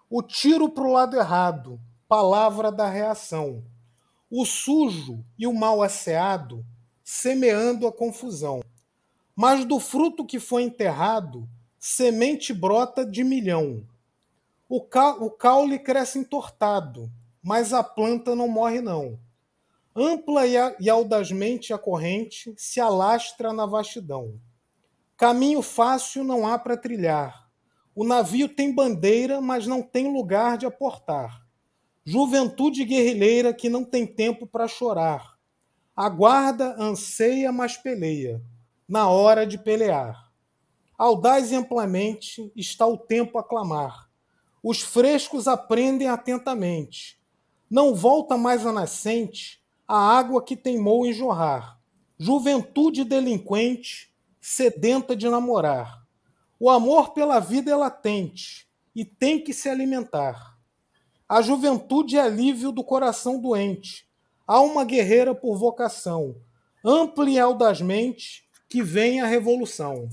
[0.10, 3.64] O tiro para o lado errado, palavra da reação.
[4.30, 6.66] O sujo e o mal asseado,
[7.04, 8.62] semeando a confusão.
[9.36, 11.48] Mas do fruto que foi enterrado,
[11.80, 13.86] semente brota de milhão.
[14.68, 17.10] O, ca o caule cresce entortado,
[17.42, 19.18] mas a planta não morre não.
[19.96, 24.40] Ampla e, e audazmente a corrente se alastra na vastidão.
[25.22, 27.48] Caminho fácil não há para trilhar.
[27.94, 31.46] O navio tem bandeira, mas não tem lugar de aportar.
[32.04, 35.38] Juventude guerrilheira que não tem tempo para chorar.
[35.96, 38.42] Aguarda, anseia, mas peleia,
[38.90, 40.32] na hora de pelear.
[40.98, 44.10] Audaz e amplamente está o tempo a clamar.
[44.64, 47.22] Os frescos aprendem atentamente.
[47.70, 51.80] Não volta mais a nascente a água que teimou em jorrar.
[52.18, 54.11] Juventude delinquente,
[54.42, 56.02] sedenta de namorar.
[56.60, 60.58] O amor pela vida é latente e tem que se alimentar.
[61.30, 64.10] A juventude é alívio do coração doente.
[64.46, 66.36] Há uma guerreira por vocação,
[66.84, 70.10] ampla e audazmente, que vem a revolução.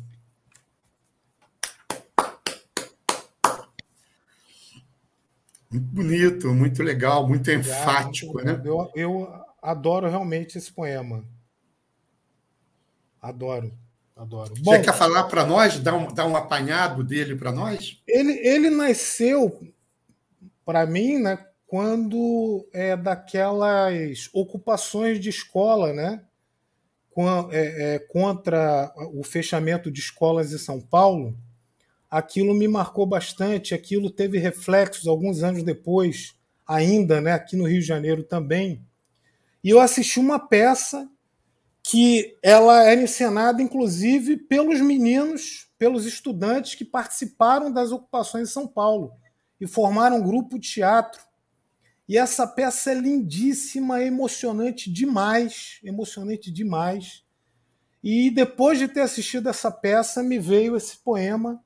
[5.70, 8.62] Muito bonito, muito legal, muito enfático, muito né?
[8.64, 11.24] Eu, eu adoro realmente esse poema.
[13.20, 13.76] Adoro.
[14.18, 14.52] Adoro.
[14.58, 18.02] Bom, Você quer falar para nós, dar um, dar um apanhado dele para nós?
[18.04, 19.62] Ele, ele nasceu,
[20.66, 21.38] para mim, né,
[21.68, 26.20] quando é daquelas ocupações de escola, né,
[27.50, 31.36] é, é, contra o fechamento de escolas em São Paulo.
[32.10, 36.34] Aquilo me marcou bastante, aquilo teve reflexos alguns anos depois,
[36.66, 38.84] ainda, né, aqui no Rio de Janeiro também.
[39.62, 41.08] E eu assisti uma peça
[41.90, 48.68] que ela era encenada, inclusive, pelos meninos, pelos estudantes que participaram das ocupações em São
[48.68, 49.10] Paulo
[49.58, 51.22] e formaram um grupo de teatro.
[52.06, 57.24] E essa peça é lindíssima, emocionante demais, emocionante demais.
[58.04, 61.58] E depois de ter assistido essa peça, me veio esse poema,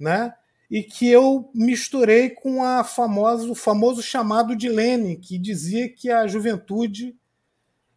[0.00, 0.32] né?
[0.70, 6.10] E que eu misturei com a famosa, o famoso chamado de Lenin, que dizia que
[6.10, 7.14] a juventude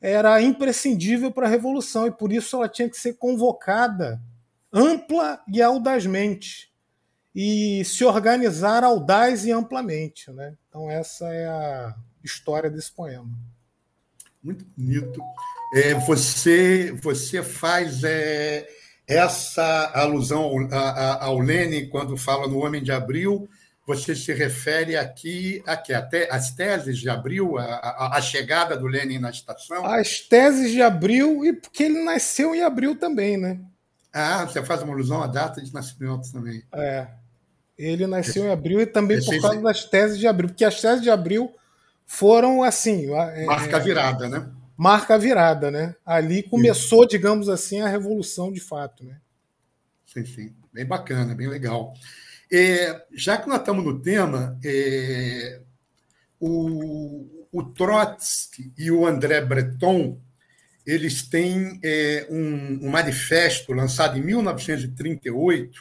[0.02, 4.20] era imprescindível para a revolução e por isso ela tinha que ser convocada
[4.74, 6.72] ampla e audazmente
[7.36, 10.56] e se organizar audaz e amplamente, né?
[10.68, 13.30] Então essa é a história desse poema.
[14.43, 15.22] Muito bonito.
[15.76, 18.68] É, você você faz é,
[19.08, 23.47] essa alusão ao, a, ao Lenin quando fala no Homem de Abril
[23.86, 28.86] você se refere aqui, aqui até as teses de abril, a, a, a, chegada do
[28.86, 29.86] Lenin na estação?
[29.86, 33.59] As teses de abril, e porque ele nasceu em abril também, né?
[34.13, 36.63] Ah, você faz uma alusão à data de nascimento também.
[36.73, 37.07] É.
[37.77, 40.79] Ele nasceu em abril e também Esse, por causa das teses de abril, porque as
[40.79, 41.51] teses de abril
[42.05, 43.11] foram assim.
[43.15, 44.47] É, marca virada, né?
[44.77, 45.95] Marca virada, né?
[46.05, 49.17] Ali começou, digamos assim, a revolução de fato, né?
[50.05, 50.53] Sim, sim.
[50.73, 51.93] Bem bacana, bem legal.
[52.54, 55.62] É, já que nós estamos no tema, é,
[56.39, 60.20] o, o Trotsky e o André Breton
[60.86, 65.80] eles têm é, um, um, manifesto lançado em 1938,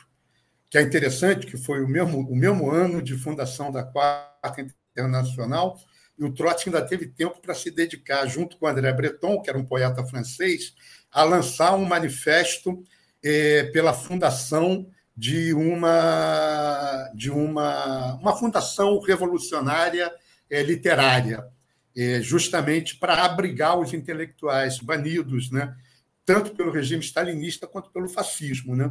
[0.69, 5.79] que é interessante, que foi o mesmo, o mesmo ano de fundação da Quarta Internacional,
[6.19, 9.59] e o Trotsky ainda teve tempo para se dedicar, junto com André Breton, que era
[9.59, 10.75] um poeta francês,
[11.11, 12.85] a lançar um manifesto
[13.25, 14.87] é, pela fundação
[15.21, 20.11] de uma de uma, uma fundação revolucionária
[20.49, 21.47] é, literária,
[21.95, 25.77] é, justamente para abrigar os intelectuais banidos, né,
[26.25, 28.91] tanto pelo regime stalinista quanto pelo fascismo, né,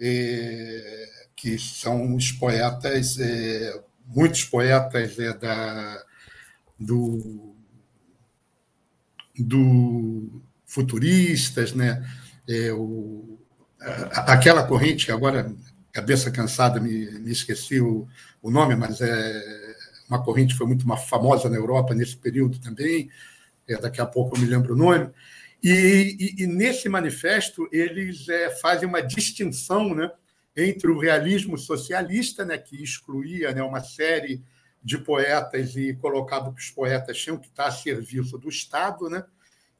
[0.00, 1.06] é,
[1.36, 6.04] que são os poetas, é, muitos poetas é, da,
[6.76, 7.54] do,
[9.38, 12.04] do futuristas, né,
[12.48, 13.39] é, o,
[14.26, 15.52] aquela corrente agora
[15.92, 18.06] cabeça cansada me, me esqueci o,
[18.42, 19.74] o nome, mas é
[20.08, 23.10] uma corrente que foi muito famosa na Europa nesse período também,
[23.68, 25.10] é, daqui a pouco eu me lembro o nome.
[25.62, 30.10] E, e, e nesse manifesto eles é, fazem uma distinção né,
[30.56, 34.42] entre o realismo socialista, né, que excluía né, uma série
[34.82, 39.24] de poetas e colocava que os poetas tinham que estar a serviço do Estado, né,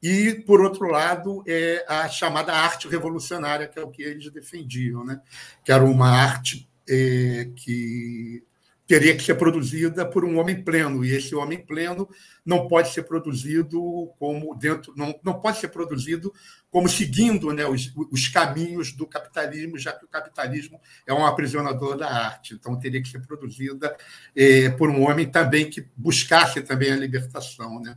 [0.02, 5.04] e, por outro lado, é a chamada arte revolucionária, que é o que eles defendiam,
[5.04, 5.20] né,
[5.64, 8.42] que era uma arte é, que
[8.90, 11.04] teria que ser produzida por um homem pleno.
[11.04, 12.08] E esse homem pleno
[12.44, 13.80] não pode ser produzido
[14.18, 16.32] como dentro não, não pode ser produzido
[16.68, 21.96] como seguindo né, os, os caminhos do capitalismo já que o capitalismo é um aprisionador
[21.96, 22.54] da arte.
[22.54, 23.96] Então teria que ser produzida
[24.34, 27.96] é, por um homem também que buscasse também a libertação né,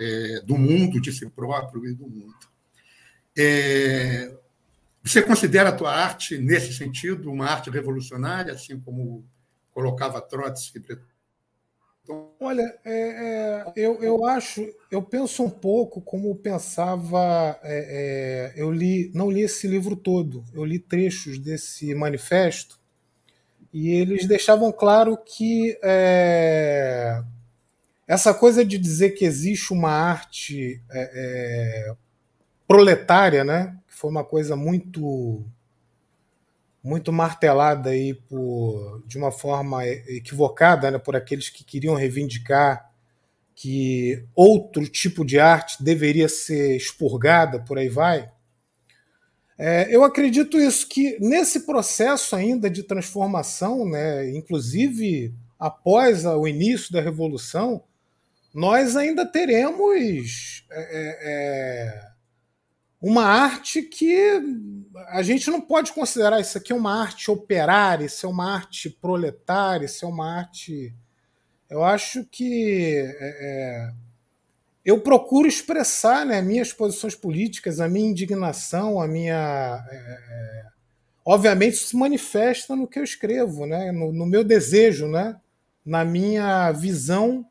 [0.00, 2.34] é, do mundo de si próprio e do mundo
[3.36, 4.32] é,
[5.02, 9.24] você considera a tua arte nesse sentido uma arte revolucionária assim como
[9.72, 10.80] colocava Trotsky.
[12.38, 17.58] Olha, é, é, eu, eu acho, eu penso um pouco como pensava.
[17.62, 22.78] É, é, eu li, não li esse livro todo, eu li trechos desse manifesto
[23.72, 27.22] e eles deixavam claro que é,
[28.06, 31.94] essa coisa de dizer que existe uma arte é,
[32.66, 35.44] proletária, né, que foi uma coisa muito
[36.82, 42.92] muito martelada aí por, de uma forma equivocada né, por aqueles que queriam reivindicar
[43.54, 48.30] que outro tipo de arte deveria ser expurgada, por aí vai.
[49.56, 56.92] É, eu acredito isso, que nesse processo ainda de transformação, né, inclusive após o início
[56.92, 57.82] da Revolução,
[58.54, 61.18] nós ainda teremos é, é,
[62.00, 62.14] é
[63.06, 64.40] uma arte que
[65.08, 69.84] a gente não pode considerar isso aqui uma arte operária, isso é uma arte proletária,
[69.84, 70.94] isso é uma arte.
[71.68, 73.92] Eu acho que é, é,
[74.84, 79.84] eu procuro expressar né, minhas posições políticas, a minha indignação, a minha.
[79.90, 80.66] É, é,
[81.26, 85.36] obviamente, isso se manifesta no que eu escrevo, né, no, no meu desejo, né,
[85.84, 87.44] na minha visão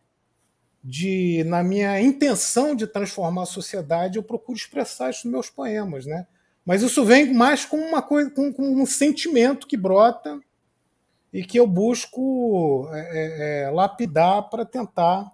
[0.83, 6.05] de na minha intenção de transformar a sociedade, eu procuro expressar isso nos meus poemas,
[6.05, 6.27] né?
[6.65, 10.39] Mas isso vem mais com uma coisa, com, com um sentimento que brota
[11.31, 15.31] e que eu busco é, é, é lapidar para tentar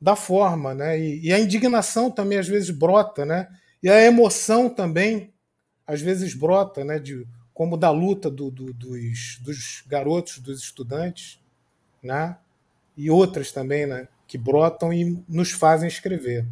[0.00, 0.98] dar forma, né?
[0.98, 3.48] E, e, a indignação também às vezes brota, né?
[3.82, 5.32] E a emoção também
[5.86, 6.98] às vezes brota, né?
[6.98, 11.40] De como da luta do, do, dos, dos garotos, dos estudantes,
[12.02, 12.36] né?
[12.96, 14.08] E outras também, né?
[14.32, 16.46] Que brotam e nos fazem escrever.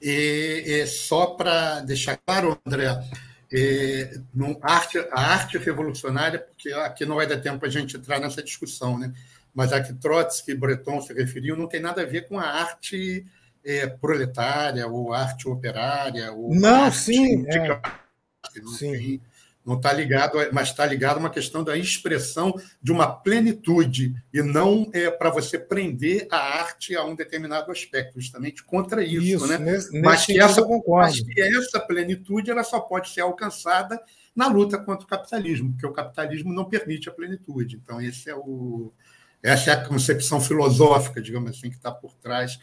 [0.00, 2.86] E, e só para deixar claro, André,
[3.52, 4.18] é,
[4.62, 8.42] a, arte, a arte revolucionária, porque aqui não vai dar tempo a gente entrar nessa
[8.42, 9.12] discussão, né?
[9.54, 12.46] mas a que Trotsky e Breton se referiam não tem nada a ver com a
[12.46, 13.26] arte
[13.62, 16.32] é, proletária ou arte operária.
[16.32, 17.44] Ou não, sim.
[17.48, 17.68] É.
[18.62, 18.92] Não sim.
[18.92, 19.22] Tem,
[19.66, 24.40] não está ligado, mas está ligado a uma questão da expressão de uma plenitude e
[24.40, 29.46] não é para você prender a arte a um determinado aspecto, justamente contra isso, isso
[29.48, 29.58] né?
[29.58, 34.00] Nesse, mas, que essa, mas que essa plenitude ela só pode ser alcançada
[34.36, 37.80] na luta contra o capitalismo, porque o capitalismo não permite a plenitude.
[37.82, 38.92] Então esse é o
[39.42, 42.58] essa é a concepção filosófica, digamos assim, que está por trás.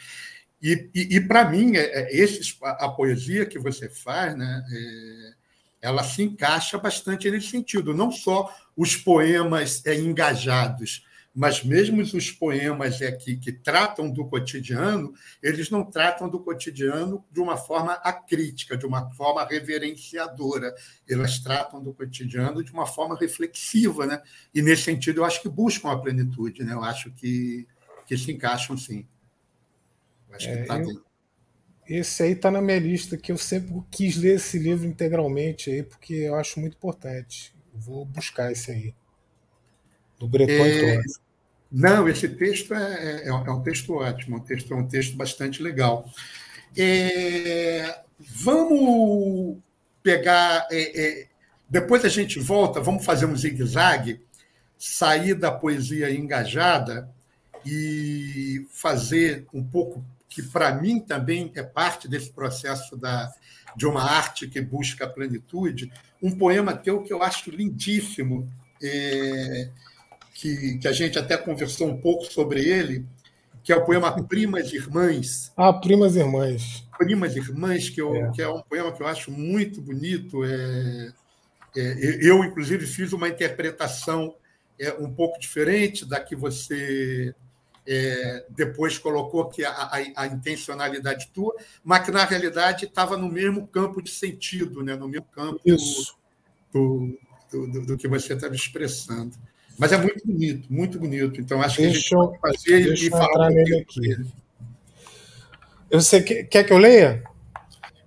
[0.62, 4.64] E, e, e para mim, é, é, esses, a, a, poesia que você faz, né?
[4.72, 5.43] É,
[5.84, 7.94] ela se encaixa bastante nesse sentido.
[7.94, 11.06] Não só os poemas é, engajados,
[11.36, 17.26] mas mesmo os poemas é, que, que tratam do cotidiano, eles não tratam do cotidiano
[17.30, 20.74] de uma forma acrítica, de uma forma reverenciadora.
[21.10, 24.06] Elas tratam do cotidiano de uma forma reflexiva.
[24.06, 24.22] Né?
[24.54, 26.64] E, nesse sentido, eu acho que buscam a plenitude.
[26.64, 26.72] Né?
[26.72, 27.68] Eu acho que,
[28.06, 29.06] que se encaixam, sim.
[30.32, 31.04] Acho é, que tá eu,
[31.88, 35.84] esse aí está na minha lista, que eu sempre quis ler esse livro integralmente aí,
[35.84, 37.54] porque eu acho muito importante.
[37.74, 38.96] vou buscar esse aí.
[40.20, 41.02] Do Breton é...
[41.76, 45.62] Não, esse texto é, é, é, um texto ótimo, um texto, é um texto bastante
[45.64, 46.08] legal.
[46.78, 49.58] É, vamos
[50.04, 50.68] pegar.
[50.72, 51.28] É, é,
[51.68, 54.22] depois a gente volta, vamos fazer um zigue-zague,
[54.78, 57.10] sair da poesia engajada
[57.66, 63.32] e fazer um pouco que para mim também é parte desse processo da,
[63.76, 68.48] de uma arte que busca a plenitude, um poema teu que eu acho lindíssimo,
[68.82, 69.70] é,
[70.34, 73.06] que, que a gente até conversou um pouco sobre ele,
[73.64, 75.54] que é o poema Primas Irmãs.
[75.56, 76.84] Ah, Primas Irmãs.
[76.98, 78.32] Primas Irmãs, que, eu, é.
[78.32, 80.44] que é um poema que eu acho muito bonito.
[80.44, 81.14] É,
[81.78, 84.36] é, eu, inclusive, fiz uma interpretação
[84.80, 87.36] é, um pouco diferente da que você
[87.88, 91.54] é, depois colocou que a, a, a, intencionalidade tua,
[91.84, 94.96] mas que na realidade estava no mesmo campo de sentido, né?
[94.96, 95.60] no mesmo campo
[96.72, 97.18] do,
[97.52, 99.36] do, do, do, que você estava expressando.
[99.78, 101.42] Mas é muito bonito, muito bonito.
[101.42, 104.18] Então acho que deixa a gente pode fazer e falar um nele aqui.
[105.92, 107.24] Você quer que eu leia?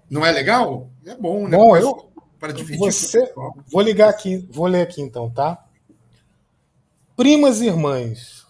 [0.08, 0.90] Não é legal?
[1.04, 1.56] É bom, né?
[1.56, 2.78] Bom, eu, para dividir.
[2.78, 3.32] Você,
[3.70, 5.64] vou ligar aqui, vou ler aqui então, tá?
[7.16, 8.45] Primas e irmãs,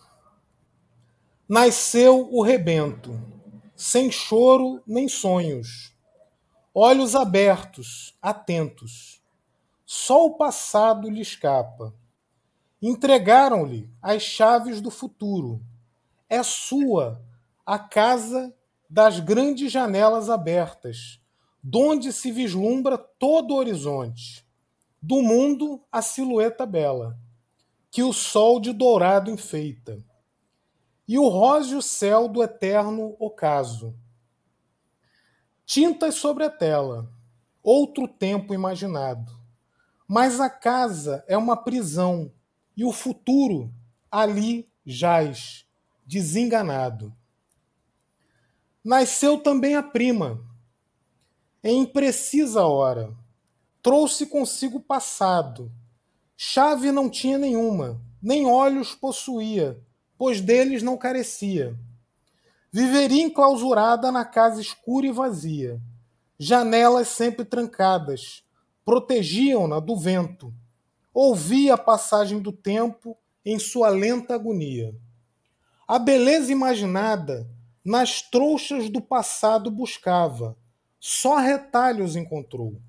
[1.49, 3.23] Nasceu o rebento,
[3.77, 5.95] sem choro nem sonhos,
[6.75, 9.23] olhos abertos, atentos.
[9.85, 11.95] Só o passado lhe escapa.
[12.83, 15.63] Entregaram-lhe as chaves do futuro.
[16.29, 17.23] É sua
[17.65, 18.53] a casa
[18.91, 21.21] das grandes janelas abertas,
[21.63, 24.45] donde se vislumbra todo o horizonte.
[25.01, 27.17] Do mundo a silhueta bela,
[27.89, 30.05] que o sol de dourado enfeita
[31.09, 33.95] e o róseo céu do eterno ocaso.
[35.65, 37.11] Tintas sobre a tela,
[37.63, 39.33] outro tempo imaginado.
[40.09, 42.33] Mas a casa é uma prisão
[42.77, 43.73] e o futuro
[44.11, 45.67] ali jaz,
[46.05, 47.13] desenganado.
[48.85, 50.41] Nasceu também a prima,
[51.63, 53.13] em imprecisa hora.
[53.83, 55.73] Trouxe consigo passado.
[56.37, 59.85] Chave não tinha nenhuma, nem olhos possuía,
[60.19, 61.77] pois deles não carecia.
[62.73, 65.81] Viveria enclausurada na casa escura e vazia.
[66.39, 68.45] Janelas sempre trancadas,
[68.85, 70.53] protegiam-na do vento.
[71.13, 74.95] Ouvia a passagem do tempo em sua lenta agonia.
[75.89, 77.49] A beleza imaginada
[77.85, 80.57] nas trouxas do passado buscava,
[80.99, 82.81] só retalhos encontrou,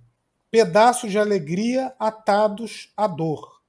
[0.49, 3.61] pedaços de alegria atados à dor.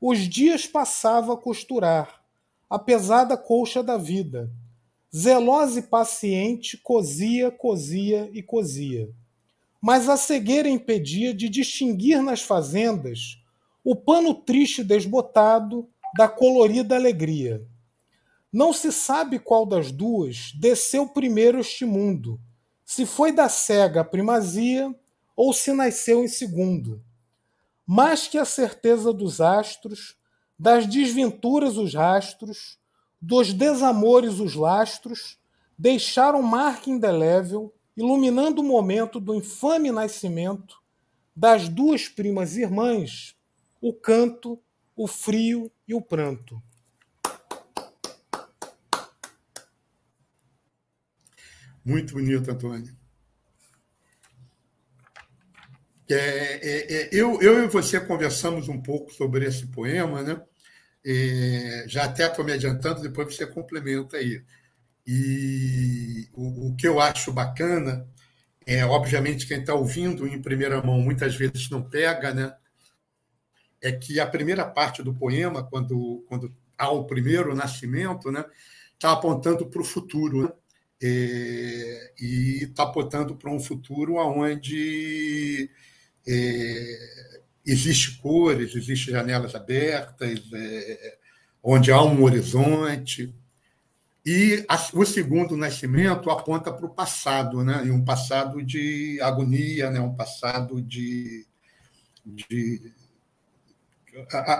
[0.00, 2.21] Os dias passava a costurar,
[2.72, 4.50] a pesada colcha da vida.
[5.14, 9.10] Zelosa e paciente, cozia, cozia e cozia.
[9.78, 13.38] Mas a cegueira impedia de distinguir nas fazendas
[13.84, 17.62] o pano triste desbotado da colorida alegria.
[18.50, 22.40] Não se sabe qual das duas desceu primeiro este mundo,
[22.86, 24.94] se foi da cega a primazia
[25.36, 27.02] ou se nasceu em segundo.
[27.86, 30.16] Mais que a certeza dos astros,
[30.58, 32.78] das desventuras os rastros,
[33.20, 35.38] dos desamores os lastros,
[35.78, 40.82] deixaram marca indelével, iluminando o momento do infame nascimento
[41.34, 43.36] das duas primas irmãs,
[43.80, 44.58] o canto,
[44.94, 46.62] o frio e o pranto.
[51.84, 53.01] Muito bonito, Antônio.
[56.12, 60.40] É, é, é, eu, eu e você conversamos um pouco sobre esse poema, né?
[61.04, 64.42] É, já até estou me adiantando, depois você complementa aí.
[65.06, 68.06] E o, o que eu acho bacana
[68.66, 72.54] é, obviamente, quem está ouvindo em primeira mão muitas vezes não pega, né?
[73.80, 78.44] É que a primeira parte do poema, quando, quando há o primeiro nascimento, né,
[78.94, 80.52] está apontando para o futuro, né?
[81.04, 85.68] É, e está apontando para um futuro onde
[86.26, 91.18] é, existe cores, existe janelas abertas, é,
[91.62, 93.32] onde há um horizonte.
[94.24, 97.82] E a, o segundo nascimento aponta para o passado, né?
[97.84, 100.00] e um passado de agonia, né?
[100.00, 101.46] um passado de.
[102.24, 102.92] de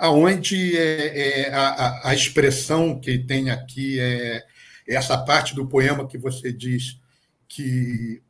[0.00, 4.42] aonde é, é a, a, expressão que tem aqui é
[4.88, 6.98] essa parte do poema que você diz
[7.46, 8.22] que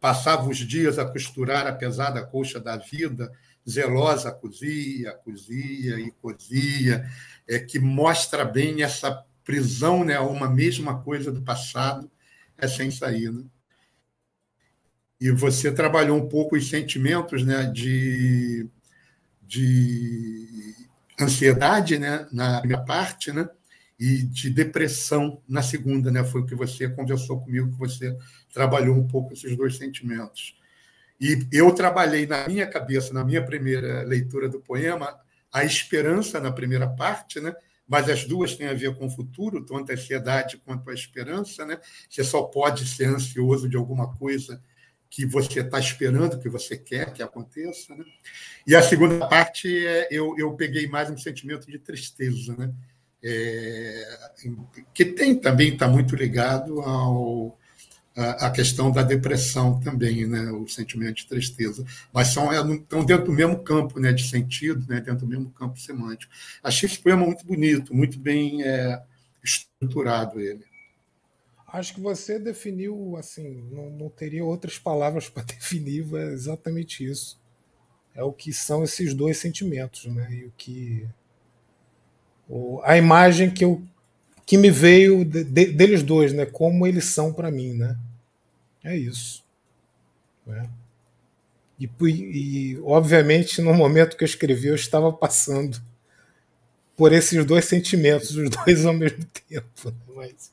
[0.00, 3.30] passava os dias a costurar a pesada colcha da vida,
[3.68, 7.08] zelosa cozia, cozia e cozia,
[7.46, 12.10] é, que mostra bem essa prisão né, uma mesma coisa do passado
[12.56, 13.44] é sem saída.
[15.20, 18.66] E você trabalhou um pouco os sentimentos né, de,
[19.42, 20.74] de
[21.20, 23.48] ansiedade né, na minha parte, né,
[24.00, 26.24] e de depressão na segunda, né?
[26.24, 28.16] Foi o que você conversou comigo, que você
[28.50, 30.58] trabalhou um pouco esses dois sentimentos.
[31.20, 35.14] E eu trabalhei na minha cabeça, na minha primeira leitura do poema,
[35.52, 37.54] a esperança na primeira parte, né?
[37.86, 41.66] mas as duas têm a ver com o futuro, tanto a ansiedade quanto a esperança.
[41.66, 41.78] Né?
[42.08, 44.62] Você só pode ser ansioso de alguma coisa
[45.10, 47.94] que você está esperando, que você quer que aconteça.
[47.94, 48.04] Né?
[48.66, 52.72] E a segunda parte, é, eu, eu peguei mais um sentimento de tristeza, né?
[53.22, 54.30] É,
[54.94, 57.58] que tem também está muito ligado ao
[58.16, 63.26] a, questão da depressão também, né, o sentimento de tristeza, mas são é, estão dentro
[63.26, 66.32] do mesmo campo, né, de sentido, né, dentro do mesmo campo semântico.
[66.62, 69.02] Achei esse poema muito bonito, muito bem é,
[69.42, 70.64] estruturado ele.
[71.68, 77.38] Acho que você definiu assim, não, não teria outras palavras para definir, é exatamente isso.
[78.12, 80.28] É o que são esses dois sentimentos, né?
[80.32, 81.06] E o que
[82.84, 83.82] a imagem que eu
[84.46, 86.44] que me veio de, de, deles dois, né?
[86.44, 87.96] Como eles são para mim, né?
[88.82, 89.44] É isso.
[90.44, 90.68] Né?
[91.78, 95.80] E, e, obviamente, no momento que eu escrevi, eu estava passando
[96.96, 99.94] por esses dois sentimentos, os dois ao mesmo tempo.
[100.14, 100.52] Mas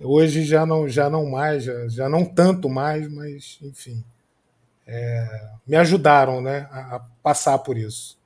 [0.00, 4.02] hoje já não, já não mais, já, já não tanto mais, mas enfim,
[4.86, 8.18] é, me ajudaram, né, a, a passar por isso.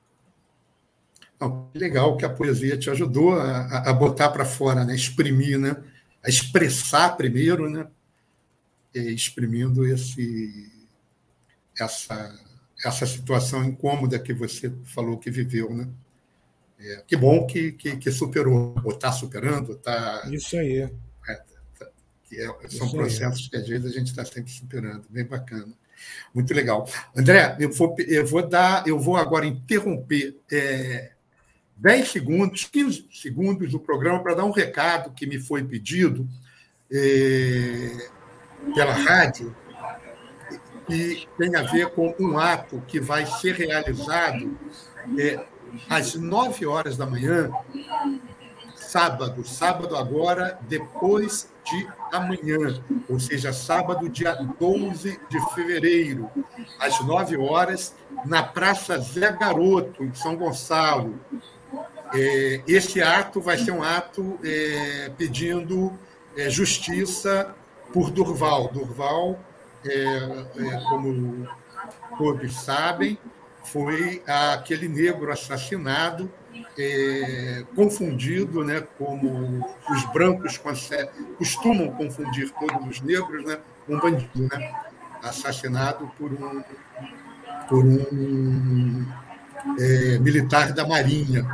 [1.39, 4.95] Não, legal que a poesia te ajudou a, a botar para fora, né?
[4.95, 5.75] exprimir, né?
[6.25, 7.87] a expressar primeiro, né?
[8.93, 10.71] Exprimindo esse,
[11.77, 12.33] essa,
[12.83, 15.73] essa situação incômoda que você falou que viveu.
[15.73, 15.87] Né?
[16.79, 19.75] É, que bom que, que, que superou, ou está superando.
[19.75, 20.79] Tá, Isso aí.
[20.79, 21.35] É,
[21.77, 21.87] tá,
[22.23, 23.49] que é, são Isso processos aí.
[23.49, 25.73] que às vezes a gente está sempre superando, bem bacana.
[26.33, 26.89] Muito legal.
[27.15, 31.14] André, eu vou, eu vou dar, eu vou agora interromper é,
[31.77, 36.27] 10 segundos, 15 segundos do programa para dar um recado que me foi pedido
[36.91, 38.09] é,
[38.73, 39.55] pela rádio,
[40.87, 44.57] que tem a ver com um ato que vai ser realizado
[45.17, 45.43] é,
[45.89, 47.51] às 9 horas da manhã,
[48.75, 56.29] sábado, sábado agora, depois de amanhã, ou seja, sábado, dia 12 de fevereiro,
[56.79, 61.19] às 9 horas, na Praça Zé Garoto, em São Gonçalo.
[62.13, 65.97] É, esse ato vai ser um ato é, pedindo
[66.37, 67.55] é, justiça
[67.93, 68.67] por Durval.
[68.69, 69.39] Durval,
[69.85, 71.47] é, é, como
[72.17, 73.17] todos sabem,
[73.63, 76.31] foi aquele negro assassinado,
[76.77, 80.61] é, confundido, né, como os brancos
[81.37, 83.57] costumam confundir todos os negros, né,
[83.89, 84.73] um bandido, né,
[85.23, 86.63] assassinado por um,
[87.67, 89.05] por um
[90.21, 91.45] militar da Marinha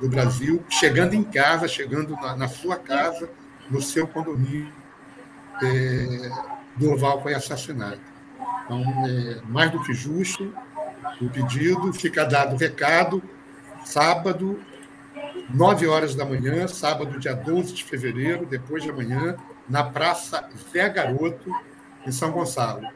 [0.00, 3.28] do Brasil, chegando em casa, chegando na, na sua casa,
[3.70, 4.72] no seu condomínio,
[5.62, 6.30] é,
[6.76, 8.00] Durval foi assassinado.
[8.64, 10.52] Então, é mais do que justo
[11.20, 13.22] o pedido, fica dado o recado,
[13.84, 14.60] sábado,
[15.52, 19.36] 9 horas da manhã, sábado, dia 12 de fevereiro, depois de amanhã,
[19.68, 21.50] na Praça Zé Garoto,
[22.06, 22.86] em São Gonçalo.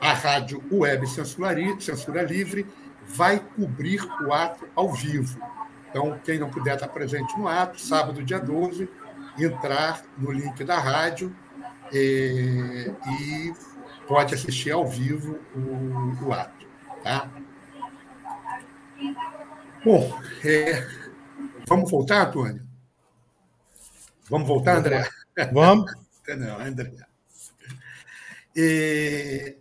[0.00, 2.66] A rádio Web Censura Livre
[3.14, 5.40] vai cobrir o ato ao vivo.
[5.88, 8.88] Então, quem não puder estar presente no ato, sábado, dia 12,
[9.38, 11.34] entrar no link da rádio
[11.92, 13.54] é, e
[14.06, 16.66] pode assistir ao vivo o, o ato.
[17.02, 17.28] Tá?
[19.84, 20.86] Bom, é,
[21.66, 22.66] vamos voltar, Antônio?
[24.28, 25.08] Vamos voltar, André?
[25.52, 25.92] Vamos.
[26.28, 26.92] Não, André.
[28.56, 29.56] É,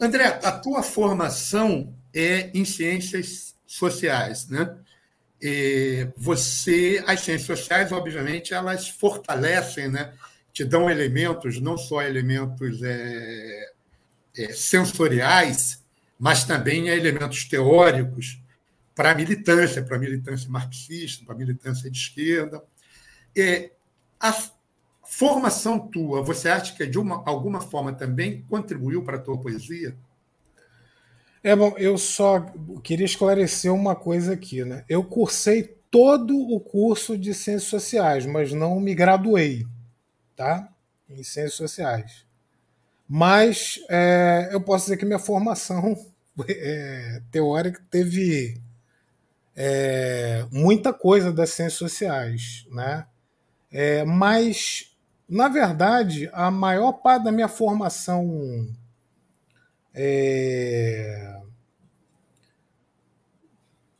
[0.00, 4.76] André, a tua formação é em ciências sociais, né?
[5.40, 10.12] E você, as ciências sociais, obviamente, elas fortalecem, né?
[10.52, 13.72] Te dão elementos, não só elementos é,
[14.36, 15.84] é, sensoriais,
[16.18, 18.40] mas também elementos teóricos
[18.94, 22.60] para a militância, para a militância marxista, para a militância de esquerda.
[24.18, 24.34] A
[25.04, 29.96] formação tua, você acha que de uma, alguma forma também contribuiu para a tua poesia?
[31.48, 32.40] É bom, eu só
[32.84, 34.84] queria esclarecer uma coisa aqui, né?
[34.86, 39.64] Eu cursei todo o curso de Ciências Sociais, mas não me graduei,
[40.36, 40.68] tá?
[41.08, 42.26] Em Ciências Sociais.
[43.08, 45.96] Mas é, eu posso dizer que minha formação
[46.46, 48.60] é, teórica teve
[49.56, 53.06] é, muita coisa das Ciências Sociais, né?
[53.72, 54.94] É, mas,
[55.26, 58.68] na verdade, a maior parte da minha formação
[59.94, 61.37] é,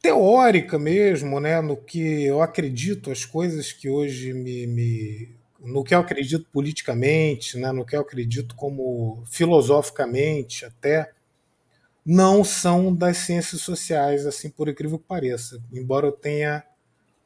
[0.08, 5.94] teórica mesmo, né, no que eu acredito, as coisas que hoje me, me no que
[5.94, 11.12] eu acredito politicamente, né, no que eu acredito como filosoficamente até,
[12.06, 15.62] não são das ciências sociais, assim por incrível que pareça.
[15.70, 16.64] Embora eu tenha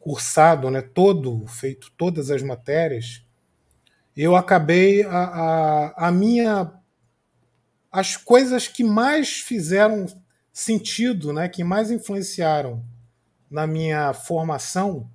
[0.01, 3.25] cursado, né, todo, feito todas as matérias,
[4.17, 6.73] eu acabei a, a, a minha
[7.93, 10.07] as coisas que mais fizeram
[10.53, 12.85] sentido, né, que mais influenciaram
[13.51, 15.11] na minha formação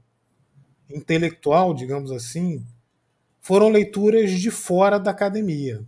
[0.90, 2.66] intelectual, digamos assim,
[3.40, 5.86] foram leituras de fora da academia,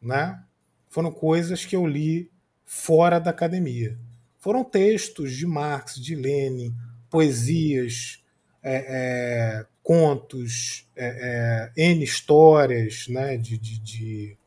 [0.00, 0.42] né?
[0.88, 2.30] Foram coisas que eu li
[2.64, 3.98] fora da academia.
[4.38, 6.74] Foram textos de Marx, de Lenin,
[7.10, 8.22] poesias,
[8.62, 14.37] é, é, contos, é, é N histórias né, de, de, de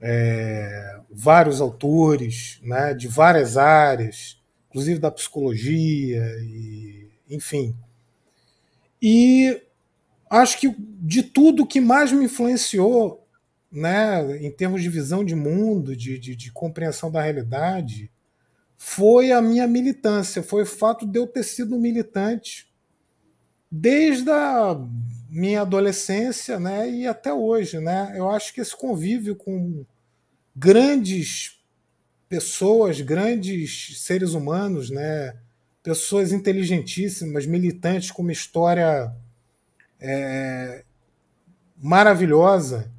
[0.00, 7.76] é, vários autores né, de várias áreas, inclusive da psicologia, e, enfim.
[9.02, 9.60] E
[10.30, 13.26] acho que de tudo que mais me influenciou,
[13.70, 18.10] né, em termos de visão de mundo, de, de, de compreensão da realidade,
[18.76, 22.70] foi a minha militância, foi o fato de eu ter sido militante
[23.70, 24.76] desde a
[25.30, 28.12] minha adolescência, né, e até hoje, né?
[28.16, 29.84] Eu acho que esse convívio com
[30.54, 31.60] grandes
[32.28, 35.36] pessoas, grandes seres humanos, né,
[35.82, 39.12] pessoas inteligentíssimas, militantes com uma história
[40.00, 40.84] é,
[41.76, 42.90] maravilhosa,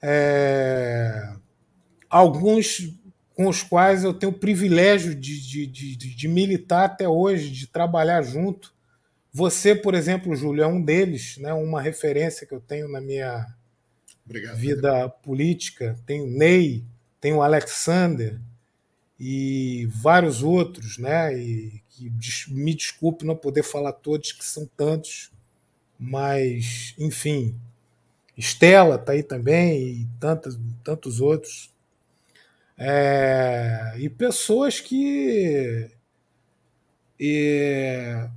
[0.00, 1.32] é,
[2.08, 2.92] alguns
[3.34, 7.66] com os quais eu tenho o privilégio de, de, de, de, militar até hoje, de
[7.66, 8.74] trabalhar junto.
[9.32, 13.46] Você, por exemplo, Júlio, é um deles, né, uma referência que eu tenho na minha
[14.24, 15.96] Obrigado, vida política.
[16.06, 16.84] Tem o Ney,
[17.20, 18.38] tem o Alexander
[19.18, 21.36] e vários outros, né?
[21.38, 22.10] E que
[22.48, 25.30] me desculpe não poder falar todos, que são tantos,
[25.98, 27.54] mas, enfim,
[28.36, 31.72] Estela está aí também e tantos, tantos outros.
[32.76, 35.90] É, e pessoas que.
[37.20, 38.28] E,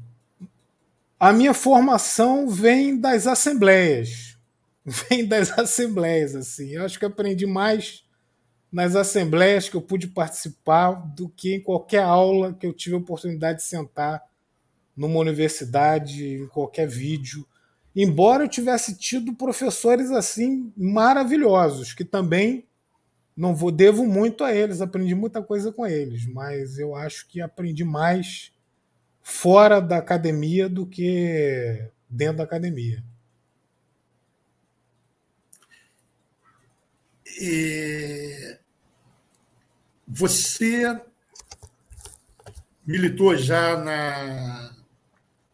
[1.19, 4.35] a minha formação vem das assembleias.
[5.09, 6.69] Vem das assembleias, assim.
[6.69, 8.03] Eu acho que aprendi mais
[8.71, 12.99] nas assembleias que eu pude participar do que em qualquer aula que eu tive a
[12.99, 14.21] oportunidade de sentar
[14.95, 17.47] numa universidade, em qualquer vídeo
[17.95, 22.65] embora eu tivesse tido professores assim maravilhosos, que também
[23.35, 27.39] não vou devo muito a eles, aprendi muita coisa com eles, mas eu acho que
[27.41, 28.51] aprendi mais
[29.27, 33.03] fora da academia do que dentro da academia.
[37.41, 38.59] E
[40.07, 41.01] você
[42.85, 44.75] militou já na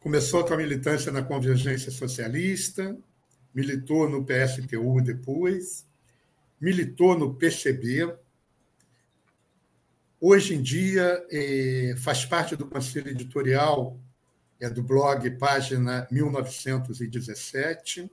[0.02, 2.98] Começou com a militância na Convergência Socialista,
[3.53, 5.85] militou no PSTU depois,
[6.60, 8.11] militou no PCB.
[10.23, 13.99] Hoje em dia é, faz parte do conselho editorial
[14.60, 18.07] é do blog Página 1917,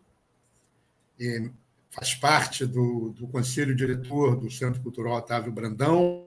[1.20, 1.50] é,
[1.90, 6.26] faz parte do, do conselho diretor do Centro Cultural Otávio Brandão.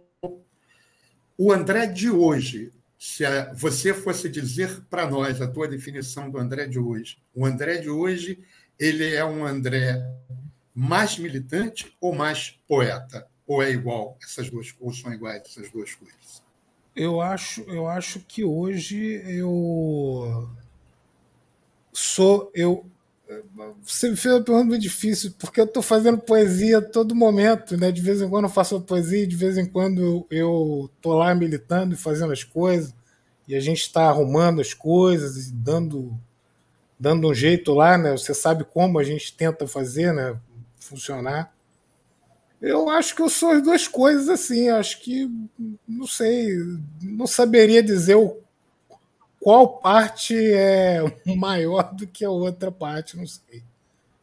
[1.35, 2.71] O André de hoje
[3.01, 3.23] se
[3.55, 7.89] você fosse dizer para nós a tua definição do André de hoje, o André de
[7.89, 8.37] hoje
[8.77, 9.99] ele é um André
[10.75, 13.27] mais militante ou mais poeta?
[13.51, 16.41] Ou é igual essas duas, ou são iguais essas duas coisas?
[16.95, 20.49] Eu acho, eu acho que hoje eu
[21.91, 22.85] sou eu
[23.83, 27.75] você me fez uma pergunta muito difícil, porque eu estou fazendo poesia a todo momento,
[27.75, 27.91] né?
[27.91, 31.93] De vez em quando eu faço poesia, de vez em quando eu estou lá militando
[31.93, 32.95] e fazendo as coisas,
[33.49, 36.17] e a gente está arrumando as coisas e dando,
[36.97, 38.11] dando um jeito lá, né?
[38.13, 40.39] Você sabe como a gente tenta fazer, né?
[40.79, 41.53] Funcionar.
[42.61, 44.69] Eu acho que eu sou as duas coisas assim.
[44.69, 45.27] Acho que,
[45.87, 46.55] não sei,
[47.01, 48.37] não saberia dizer o
[49.39, 50.99] qual parte é
[51.35, 53.63] maior do que a outra parte, não sei.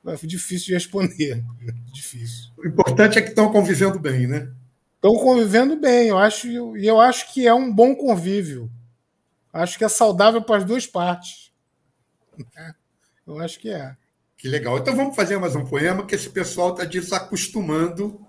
[0.06, 1.44] É difícil de responder.
[1.93, 2.51] Difícil.
[2.56, 4.48] O importante é que estão convivendo bem, né?
[4.94, 8.70] Estão convivendo bem, eu acho, e eu acho que é um bom convívio.
[9.52, 11.52] Acho que é saudável para as duas partes.
[12.56, 12.73] É,
[13.27, 13.97] eu acho que é.
[14.36, 14.78] Que legal.
[14.78, 18.24] Então vamos fazer mais um poema que esse pessoal está desacostumando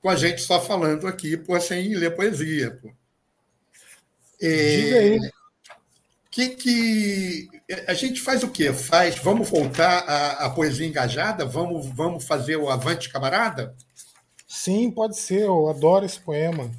[0.00, 2.78] com a gente só falando aqui, pô, sem ler poesia.
[2.80, 2.90] Pô.
[4.40, 4.76] É...
[4.76, 5.32] Diga aí.
[6.30, 7.48] que, que
[7.86, 8.72] a gente faz o quê?
[8.72, 11.44] Faz, vamos voltar à, à, poesia engajada?
[11.44, 13.76] Vamos, vamos fazer o Avante Camarada?
[14.48, 15.42] Sim, pode ser.
[15.42, 16.70] Eu adoro esse poema.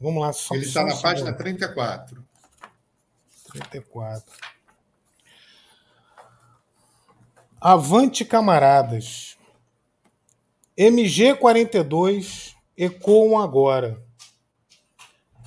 [0.00, 0.32] Vamos lá.
[0.32, 2.24] Só, Ele está na página 34.
[3.52, 4.34] 34.
[7.60, 9.37] Avante, camaradas.
[10.78, 14.00] MG42 ecoam agora.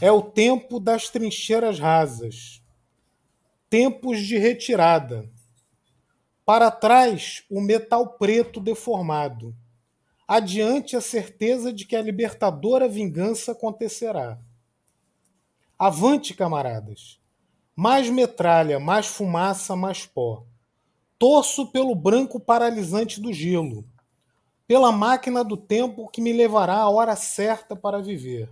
[0.02, 2.62] É o tempo das trincheiras rasas.
[3.70, 5.32] Tempos de retirada.
[6.44, 9.56] Para trás, o metal preto deformado.
[10.28, 14.38] Adiante, a certeza de que a libertadora vingança acontecerá.
[15.80, 17.22] Avante, camaradas.
[17.74, 20.44] Mais metralha, mais fumaça, mais pó.
[21.18, 23.90] Torço pelo branco paralisante do gelo
[24.72, 28.50] pela máquina do tempo que me levará à hora certa para viver.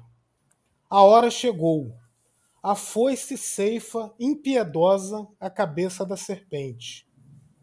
[0.90, 1.96] A hora chegou.
[2.62, 7.08] A foice ceifa impiedosa a cabeça da serpente.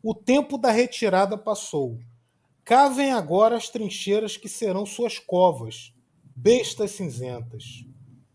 [0.03, 1.99] O tempo da retirada passou.
[2.65, 5.93] Cavem agora as trincheiras que serão suas covas,
[6.35, 7.85] bestas cinzentas.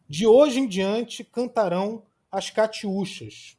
[0.08, 3.58] De hoje em diante cantarão as catiúchas.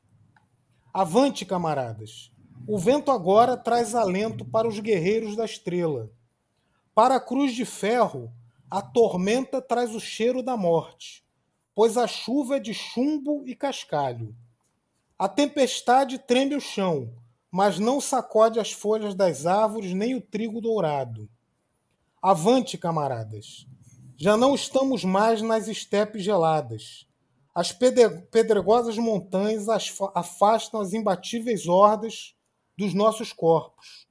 [0.95, 2.31] Avante, camaradas!
[2.69, 6.09] O vento agora traz alento para os guerreiros da estrela
[6.95, 8.33] para a cruz de ferro,
[8.71, 11.25] a tormenta traz o cheiro da morte,
[11.75, 14.35] pois a chuva é de chumbo e cascalho.
[15.19, 17.13] A tempestade treme o chão,
[17.51, 21.29] mas não sacode as folhas das árvores nem o trigo dourado.
[22.21, 23.67] Avante, camaradas!
[24.17, 27.07] Já não estamos mais nas estepes geladas.
[27.55, 29.67] As pedregosas montanhas
[30.15, 32.35] afastam as imbatíveis hordas
[32.77, 34.07] dos nossos corpos.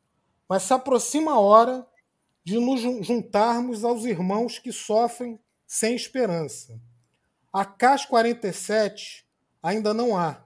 [0.47, 1.87] Mas se aproxima a hora
[2.43, 6.81] de nos juntarmos aos irmãos que sofrem sem esperança.
[7.53, 9.25] A CAS 47
[9.61, 10.43] ainda não há,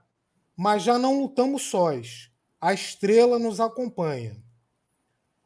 [0.55, 2.31] mas já não lutamos sós.
[2.59, 4.43] A estrela nos acompanha.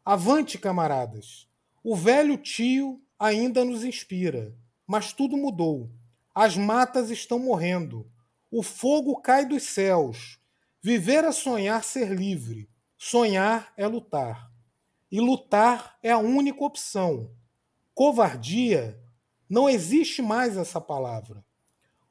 [0.06, 1.48] Avante, camaradas!
[1.84, 4.56] O velho tio ainda nos inspira,
[4.88, 5.92] mas tudo mudou.
[6.34, 8.10] As matas estão morrendo.
[8.50, 10.40] O fogo cai dos céus.
[10.82, 12.70] Viver é sonhar ser livre.
[12.98, 14.49] Sonhar é lutar.
[15.12, 17.32] E lutar é a única opção.
[17.94, 19.00] Covardia,
[19.50, 21.44] não existe mais essa palavra.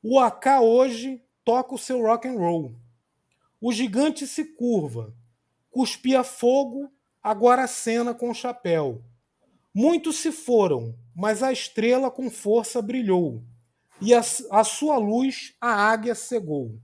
[0.03, 2.75] O AK hoje toca o seu rock and roll.
[3.61, 5.15] O gigante se curva,
[5.71, 6.93] cuspia fogo,
[7.23, 9.03] agora acena com o chapéu.
[9.73, 13.43] Muitos se foram, mas a estrela com força brilhou,
[14.01, 14.21] e a,
[14.51, 16.81] a sua luz a águia cegou.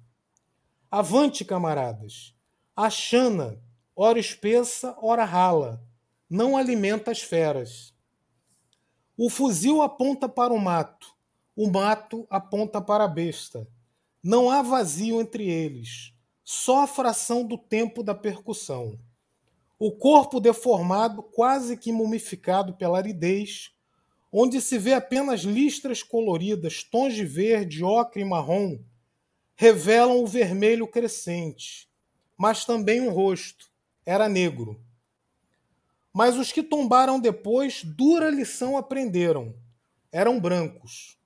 [0.90, 2.34] Avante, camaradas!
[2.76, 3.60] A chana,
[3.94, 5.82] ora espessa, ora rala,
[6.28, 7.94] não alimenta as feras.
[9.16, 11.14] O fuzil aponta para o mato,
[11.56, 13.68] o mato aponta para a besta.
[14.22, 18.98] Não há vazio entre eles, só a fração do tempo da percussão.
[19.78, 23.70] O corpo deformado, quase que mumificado pela aridez,
[24.32, 28.78] onde se vê apenas listras coloridas, tons de verde, ocre e marrom,
[29.54, 31.88] revelam o vermelho crescente,
[32.36, 33.72] mas também um rosto.
[34.04, 34.80] Era negro.
[36.14, 39.52] Mas os que tombaram depois, dura lição aprenderam.
[40.12, 41.18] Eram brancos.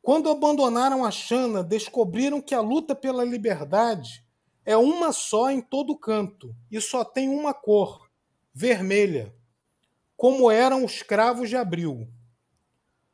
[0.00, 4.24] Quando abandonaram a Xana, descobriram que a luta pela liberdade
[4.64, 8.08] é uma só em todo canto e só tem uma cor,
[8.54, 9.34] vermelha,
[10.16, 12.08] como eram os cravos de abril.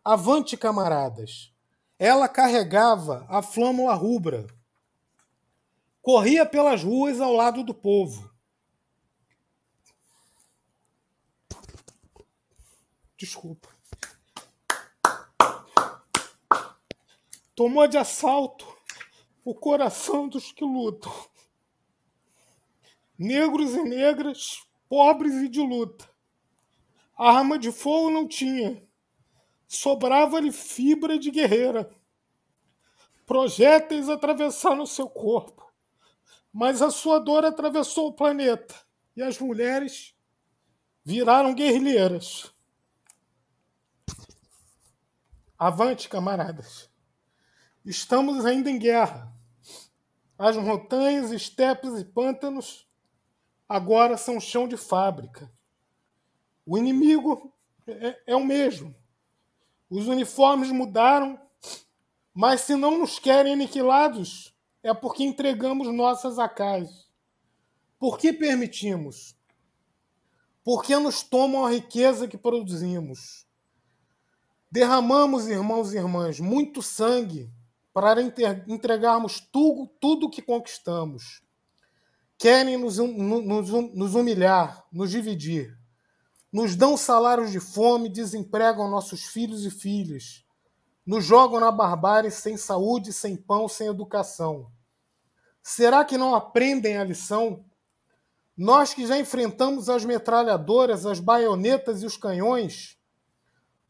[0.05, 1.53] Avante, camaradas!
[1.99, 4.47] Ela carregava a flâmula rubra.
[6.01, 8.34] Corria pelas ruas ao lado do povo
[13.25, 13.71] Desculpa.
[17.55, 18.67] Tomou de assalto
[19.43, 21.11] o coração dos que lutam.
[23.19, 26.07] Negros e negras, pobres e de luta.
[27.17, 28.87] A arma de fogo não tinha.
[29.67, 31.91] Sobrava-lhe fibra de guerreira.
[33.25, 35.73] Projéteis atravessaram seu corpo.
[36.53, 38.75] Mas a sua dor atravessou o planeta.
[39.17, 40.15] E as mulheres
[41.03, 42.53] viraram guerrilheiras.
[45.59, 46.90] Avante, camaradas!
[47.85, 49.32] Estamos ainda em guerra.
[50.36, 52.89] As montanhas, estepes e pântanos
[53.68, 55.51] agora são chão de fábrica.
[56.66, 57.52] O inimigo
[57.86, 58.94] é, é o mesmo.
[59.89, 61.40] Os uniformes mudaram,
[62.32, 64.52] mas se não nos querem aniquilados,
[64.82, 67.09] é porque entregamos nossas acais.
[67.97, 69.36] Por que permitimos?
[70.64, 73.44] Porque nos tomam a riqueza que produzimos.
[74.75, 77.49] Derramamos, irmãos e irmãs, muito sangue
[77.93, 78.21] para
[78.67, 81.41] entregarmos tudo, tudo que conquistamos.
[82.37, 85.79] Querem nos, nos, nos humilhar, nos dividir.
[86.53, 90.45] Nos dão salários de fome, desempregam nossos filhos e filhas.
[91.07, 94.73] Nos jogam na barbárie sem saúde, sem pão, sem educação.
[95.63, 97.65] Será que não aprendem a lição?
[98.57, 102.99] Nós que já enfrentamos as metralhadoras, as baionetas e os canhões,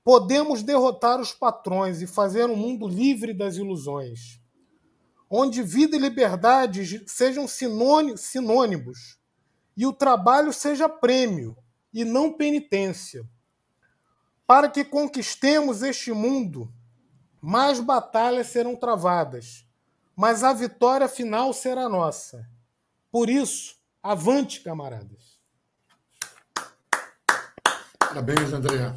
[0.05, 4.39] podemos derrotar os patrões e fazer um mundo livre das ilusões,
[5.31, 9.19] onde vida e liberdade sejam sinônimos
[9.75, 11.57] e o trabalho seja prêmio
[11.93, 13.27] e não penitência.
[14.47, 16.71] Para que conquistemos este mundo,
[17.41, 19.67] mais batalhas serão travadas,
[20.15, 22.47] mas a vitória final será nossa.
[23.11, 25.41] Por isso, avante, camaradas.
[27.99, 28.95] Parabéns, André.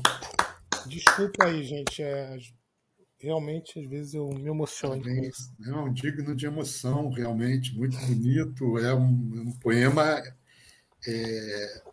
[0.88, 2.02] Desculpa aí, gente.
[2.02, 2.38] É,
[3.20, 5.04] realmente, às vezes, eu me emociono.
[5.66, 8.78] É um digno de emoção, realmente, muito bonito.
[8.80, 10.22] É um, um poema
[11.06, 11.84] é,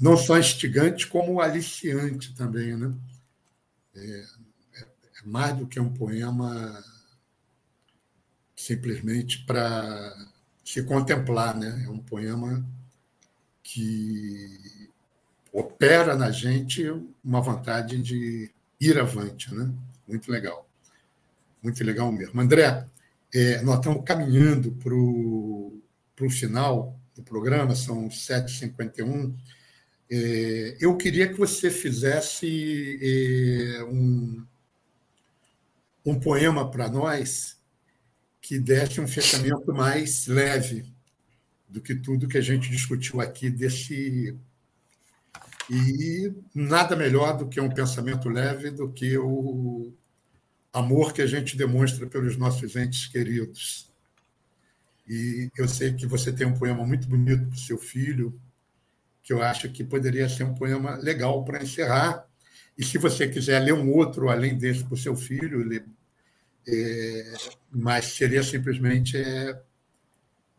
[0.00, 2.76] não só instigante, como aliciante também.
[2.76, 2.94] Né?
[3.94, 4.24] É,
[4.74, 6.82] é, é mais do que um poema
[8.54, 10.14] simplesmente para
[10.64, 11.56] se contemplar.
[11.56, 11.84] Né?
[11.86, 12.64] É um poema
[13.62, 14.77] que
[15.52, 16.84] opera na gente
[17.24, 18.50] uma vontade de
[18.80, 19.54] ir avante.
[19.54, 19.70] Né?
[20.06, 20.68] Muito legal.
[21.62, 22.40] Muito legal mesmo.
[22.40, 22.86] André,
[23.34, 29.34] é, nós estamos caminhando para o final do programa, são 7h51.
[30.10, 34.44] É, eu queria que você fizesse é, um,
[36.06, 37.58] um poema para nós
[38.40, 40.86] que desse um fechamento mais leve
[41.68, 44.34] do que tudo que a gente discutiu aqui desse
[45.70, 49.92] e nada melhor do que um pensamento leve, do que o
[50.72, 53.92] amor que a gente demonstra pelos nossos entes queridos.
[55.06, 58.38] E eu sei que você tem um poema muito bonito para o seu filho,
[59.22, 62.26] que eu acho que poderia ser um poema legal para encerrar.
[62.76, 65.84] E se você quiser ler um outro além desse para o seu filho,
[66.66, 67.34] é,
[67.70, 69.60] mas seria simplesmente é,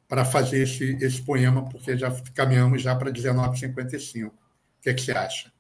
[0.08, 4.32] para fazer esse, esse poema, porque já caminhamos já para 19h55.
[4.90, 5.52] Que, que você acha?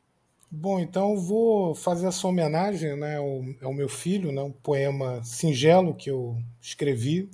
[0.49, 5.93] Bom, então vou fazer essa homenagem né, ao, ao meu filho, né, um poema singelo
[5.93, 7.29] que eu escrevi.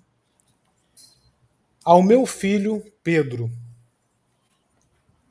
[1.84, 3.50] Ao meu filho Pedro.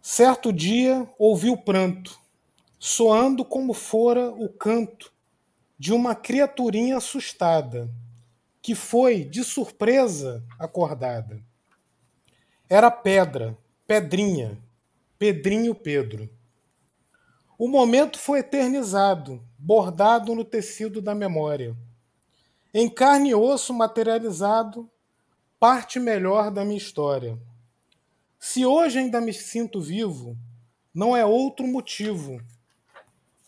[0.01, 2.19] Certo dia ouvi o pranto,
[2.79, 5.13] soando como fora o canto
[5.79, 7.91] de uma criaturinha assustada,
[8.63, 11.43] que foi, de surpresa, acordada.
[12.69, 14.59] Era pedra, pedrinha,
[15.25, 16.29] Pedrinho Pedro.
[17.57, 21.77] O momento foi eternizado, bordado no tecido da memória.
[22.73, 24.91] Em carne e osso materializado,
[25.61, 27.39] parte melhor da minha história.
[28.41, 30.37] Se hoje ainda me sinto vivo,
[30.93, 32.43] não é outro motivo,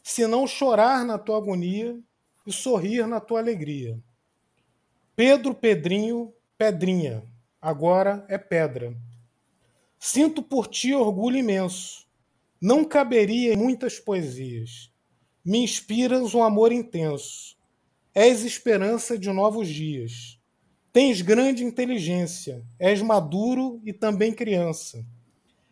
[0.04, 1.98] senão chorar na tua agonia
[2.46, 3.98] e sorrir na tua alegria.
[5.16, 7.24] Pedro Pedrinho, Pedrinha,
[7.60, 8.96] agora é pedra.
[9.98, 12.05] Sinto por ti orgulho imenso
[12.60, 14.90] não caberia em muitas poesias.
[15.44, 17.56] Me inspiras um amor intenso.
[18.14, 20.40] És esperança de novos dias.
[20.92, 22.64] Tens grande inteligência.
[22.78, 25.04] És maduro e também criança.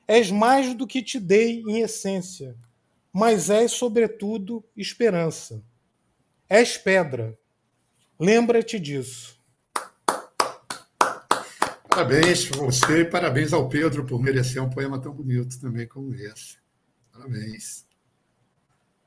[0.06, 2.55] És mais do que te dei em essência,
[3.11, 5.65] mas és, sobretudo, esperança.
[6.48, 7.39] És pedra.
[8.20, 9.40] Lembra-te disso.
[11.89, 16.64] Parabéns você e parabéns ao Pedro por merecer um poema tão bonito também como esse.
[17.15, 17.85] Parabéns.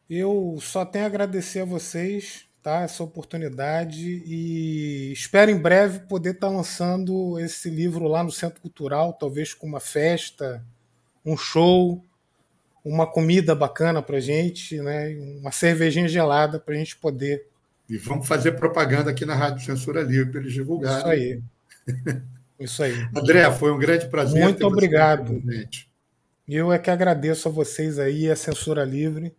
[0.10, 2.82] Eu só tenho a agradecer a vocês, tá?
[2.82, 9.14] Essa oportunidade e espero em breve poder estar lançando esse livro lá no Centro Cultural,
[9.14, 10.64] talvez com uma festa,
[11.26, 12.02] um show,
[12.84, 15.10] uma comida bacana para gente, né?
[15.42, 17.46] Uma cervejinha gelada para a gente poder.
[17.90, 20.98] E vamos fazer propaganda aqui na Rádio Censura Livre para eles divulgarem.
[20.98, 21.44] Isso aí.
[22.60, 22.94] Isso aí.
[23.16, 24.42] André, foi um grande prazer.
[24.42, 25.42] Muito obrigado.
[26.48, 29.36] Eu é que agradeço a vocês aí, a Censura Livre,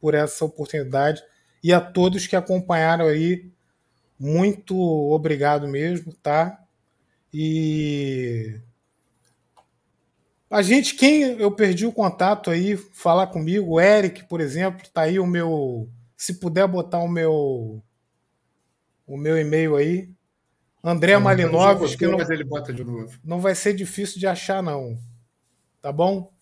[0.00, 1.22] por essa oportunidade
[1.62, 3.50] e a todos que acompanharam aí.
[4.18, 6.58] Muito obrigado mesmo, tá?
[7.32, 8.58] E
[10.50, 15.02] a gente, quem eu perdi o contato aí, falar comigo, o Eric, por exemplo, tá
[15.02, 17.82] aí o meu, se puder botar o meu
[19.06, 20.10] o meu e-mail aí,
[20.82, 23.18] André Malinovski, que não, mas ele bota de novo.
[23.24, 24.96] não vai ser difícil de achar não.
[25.82, 26.32] Tá bom?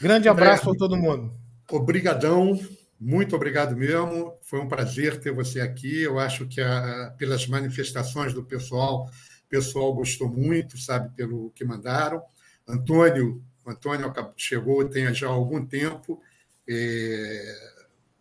[0.00, 1.32] Grande abraço para todo mundo.
[1.70, 2.58] Obrigadão.
[3.00, 4.34] muito obrigado mesmo.
[4.42, 6.02] Foi um prazer ter você aqui.
[6.02, 11.64] Eu acho que a, pelas manifestações do pessoal, o pessoal gostou muito, sabe, pelo que
[11.64, 12.22] mandaram.
[12.68, 16.20] Antônio, Antônio chegou tem já algum tempo,
[16.68, 17.54] é,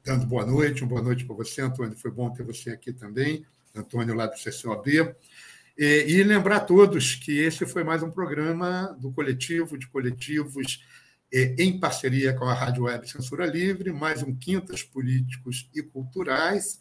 [0.03, 1.97] dando boa noite, uma boa noite para você, Antônio.
[1.97, 3.45] Foi bom ter você aqui também,
[3.76, 5.14] Antônio lá do CCOB.
[5.77, 10.80] E, e lembrar a todos que esse foi mais um programa do coletivo de coletivos
[11.31, 16.80] em parceria com a Rádio Web Censura Livre, mais um Quintas Políticos e Culturais,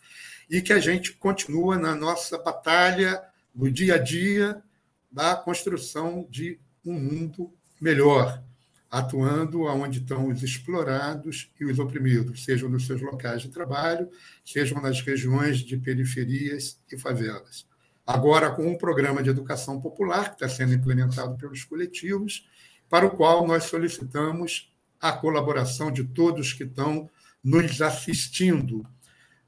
[0.48, 3.22] e que a gente continua na nossa batalha
[3.54, 4.62] no dia a dia
[5.10, 8.42] da construção de um mundo melhor,
[8.90, 14.08] atuando onde estão os explorados e os oprimidos, sejam nos seus locais de trabalho,
[14.44, 17.66] sejam nas regiões de periferias e favelas.
[18.06, 22.46] Agora, com um programa de educação popular que está sendo implementado pelos coletivos,
[22.94, 27.10] para o qual nós solicitamos a colaboração de todos que estão
[27.42, 28.86] nos assistindo.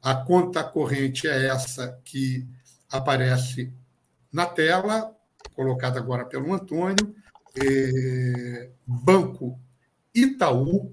[0.02, 2.44] A conta corrente é essa que
[2.90, 3.73] aparece
[4.32, 5.16] na tela,
[5.55, 7.14] colocada agora pelo Antônio,
[7.55, 9.60] é, Banco
[10.12, 10.93] Itaú,